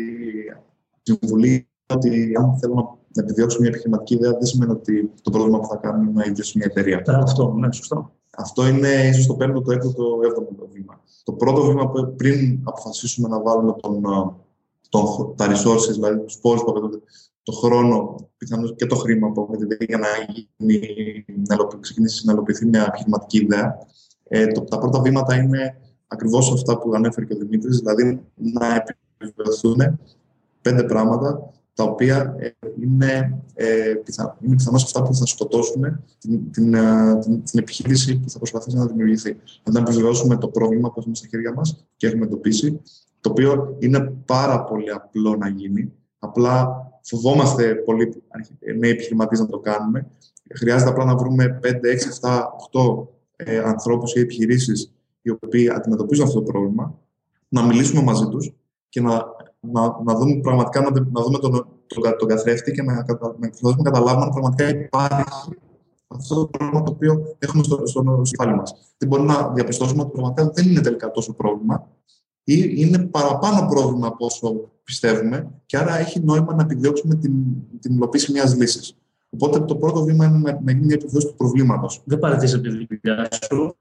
[1.04, 5.60] η συμβουλή ότι αν θέλω να επιδιώξω μια επιχειρηματική ιδέα, δεν σημαίνει ότι το πρόβλημα
[5.60, 7.04] που θα κάνω είναι να ιδρύσω μια εταιρεία.
[7.24, 8.12] Αυτό, ναι, σωστό.
[8.38, 11.02] Αυτό είναι ίσως το πέμπτο, το έκτο, το έβδομο βήμα.
[11.24, 14.02] Το πρώτο βήμα που πριν αποφασίσουμε να βάλουμε τον,
[14.90, 17.00] τον, τα resources, δηλαδή τους πόρους που απαιτούνται,
[17.44, 22.66] το χρόνο, πιθανώς και το χρήμα που απαιτείται για να, γίνει, να ξεκινήσει να υλοποιηθεί
[22.66, 23.78] μια επιχειρηματική ιδέα.
[24.28, 25.78] Ε, το, τα πρώτα βήματα είναι
[26.14, 28.86] ακριβώς αυτά που ανέφερε και ο Δημήτρης, δηλαδή να
[29.18, 30.00] επιβεβαιωθούν
[30.62, 32.50] πέντε πράγματα τα οποία ε,
[32.82, 38.20] είναι, ε, πιθα, είναι πιθανώς αυτά που θα σκοτώσουν την, την, ε, την, την, επιχείρηση
[38.20, 39.38] που θα προσπαθήσει να δημιουργηθεί.
[39.72, 42.82] Να επιβεβαιώσουμε το πρόβλημα που έχουμε στα χέρια μας και έχουμε εντοπίσει,
[43.22, 45.92] το οποίο είναι πάρα πολύ απλό να γίνει.
[46.20, 46.70] Απλά
[47.02, 48.24] φοβόμαστε πολύ
[48.80, 50.08] νέοι επιχειρηματίες να το κάνουμε.
[50.56, 54.92] Χρειάζεται απλά να βρούμε 5, 6, 7, 8 ε, ανθρώπους ή επιχειρήσεις
[55.24, 57.00] οι οποίοι αντιμετωπίζουν αυτό το πρόβλημα,
[57.48, 58.54] να μιλήσουμε μαζί τους
[58.90, 59.24] και να,
[59.60, 61.52] να, να δούμε πραγματικά να, να δούμε τον,
[61.88, 63.04] τον, τον καθρέφτη και να, να,
[63.62, 65.24] να καταλάβουμε αν πραγματικά υπάρχει
[66.08, 68.96] αυτό το πρόβλημα το οποίο έχουμε στο, στο, στο μας.
[68.98, 71.88] Δεν μπορούμε να διαπιστώσουμε ότι πραγματικά δεν είναι τελικά τόσο πρόβλημα
[72.44, 77.34] ή είναι παραπάνω πρόβλημα από όσο πιστεύουμε και άρα έχει νόημα να επιδιώξουμε την,
[77.80, 78.98] την υλοποίηση μιας λύσης.
[79.30, 82.02] Οπότε το πρώτο βήμα είναι να, να γίνει μια επιβεβαίωση του προβλήματος.
[82.06, 83.76] Δεν παρατήσει τη δουλειά σου.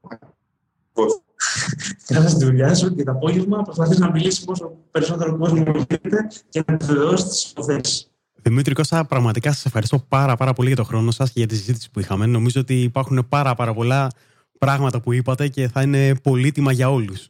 [2.07, 6.63] Κάνει τη δουλειά σου και το απόγευμα προσπαθείς να μιλήσεις όσο περισσότερο κόσμο γίνεται και
[6.67, 8.07] να επιβεβαιώσει τις υποθέσεις.
[8.41, 11.55] Δημήτρη Κώστα, πραγματικά σας ευχαριστώ πάρα, πάρα πολύ για τον χρόνο σας και για τη
[11.55, 12.25] συζήτηση που είχαμε.
[12.25, 14.09] Νομίζω ότι υπάρχουν πάρα, πάρα πολλά
[14.57, 17.27] πράγματα που είπατε και θα είναι πολύτιμα για όλους.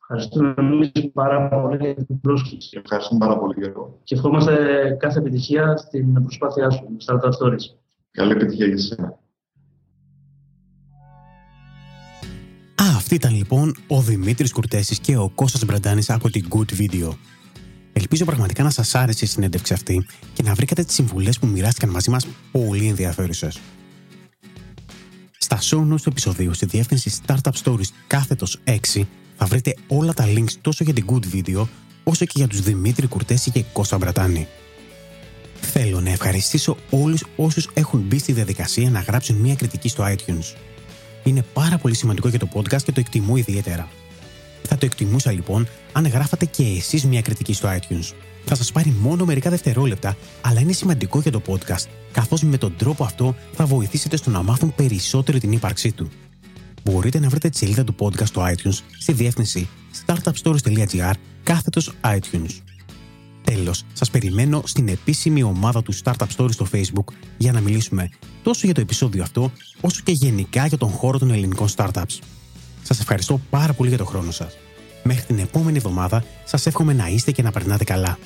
[0.00, 2.80] Ευχαριστούμε εμείς πάρα πολύ για την πρόσκληση.
[2.82, 4.00] Ευχαριστούμε πάρα πολύ, Γιώργο.
[4.04, 4.56] Και ευχόμαστε
[5.00, 7.64] κάθε επιτυχία στην προσπάθειά σου, Startup Stories.
[8.10, 9.18] Καλή επιτυχία για εσένα.
[13.04, 17.10] Α, αυτή ήταν λοιπόν ο Δημήτρης Κουρτέσης και ο Κώστας Μπραντάνης από την Good Video.
[17.92, 21.90] Ελπίζω πραγματικά να σας άρεσε η συνέντευξη αυτή και να βρήκατε τις συμβουλές που μοιράστηκαν
[21.90, 23.60] μαζί μας πολύ ενδιαφέρουσες.
[25.38, 29.02] Στα show notes του επεισοδίου στη διεύθυνση Startup Stories κάθετος 6
[29.36, 31.66] θα βρείτε όλα τα links τόσο για την Good Video
[32.04, 34.48] όσο και για τους Δημήτρη Κουρτέση και Κώστα Μπρατάνη.
[35.60, 40.73] Θέλω να ευχαριστήσω όλους όσους έχουν μπει στη διαδικασία να γράψουν μια κριτική στο iTunes.
[41.24, 43.88] Είναι πάρα πολύ σημαντικό για το podcast και το εκτιμώ ιδιαίτερα.
[44.62, 48.12] Θα το εκτιμούσα λοιπόν αν γράφατε και εσείς μια κριτική στο iTunes.
[48.44, 52.76] Θα σας πάρει μόνο μερικά δευτερόλεπτα, αλλά είναι σημαντικό για το podcast, καθώς με τον
[52.76, 56.10] τρόπο αυτό θα βοηθήσετε στο να μάθουν περισσότερο την ύπαρξή του
[56.84, 59.68] μπορείτε να βρείτε τη σελίδα του podcast στο iTunes στη διεύθυνση
[60.06, 61.12] startupstories.gr
[61.42, 62.63] κάθετος iTunes.
[63.44, 68.08] Τέλος, σας περιμένω στην επίσημη ομάδα του Startup Stories στο Facebook για να μιλήσουμε
[68.42, 72.18] τόσο για το επεισόδιο αυτό, όσο και γενικά για τον χώρο των ελληνικών startups.
[72.82, 74.56] Σας ευχαριστώ πάρα πολύ για τον χρόνο σας.
[75.02, 78.18] Μέχρι την επόμενη εβδομάδα σας εύχομαι να είστε και να περνάτε καλά.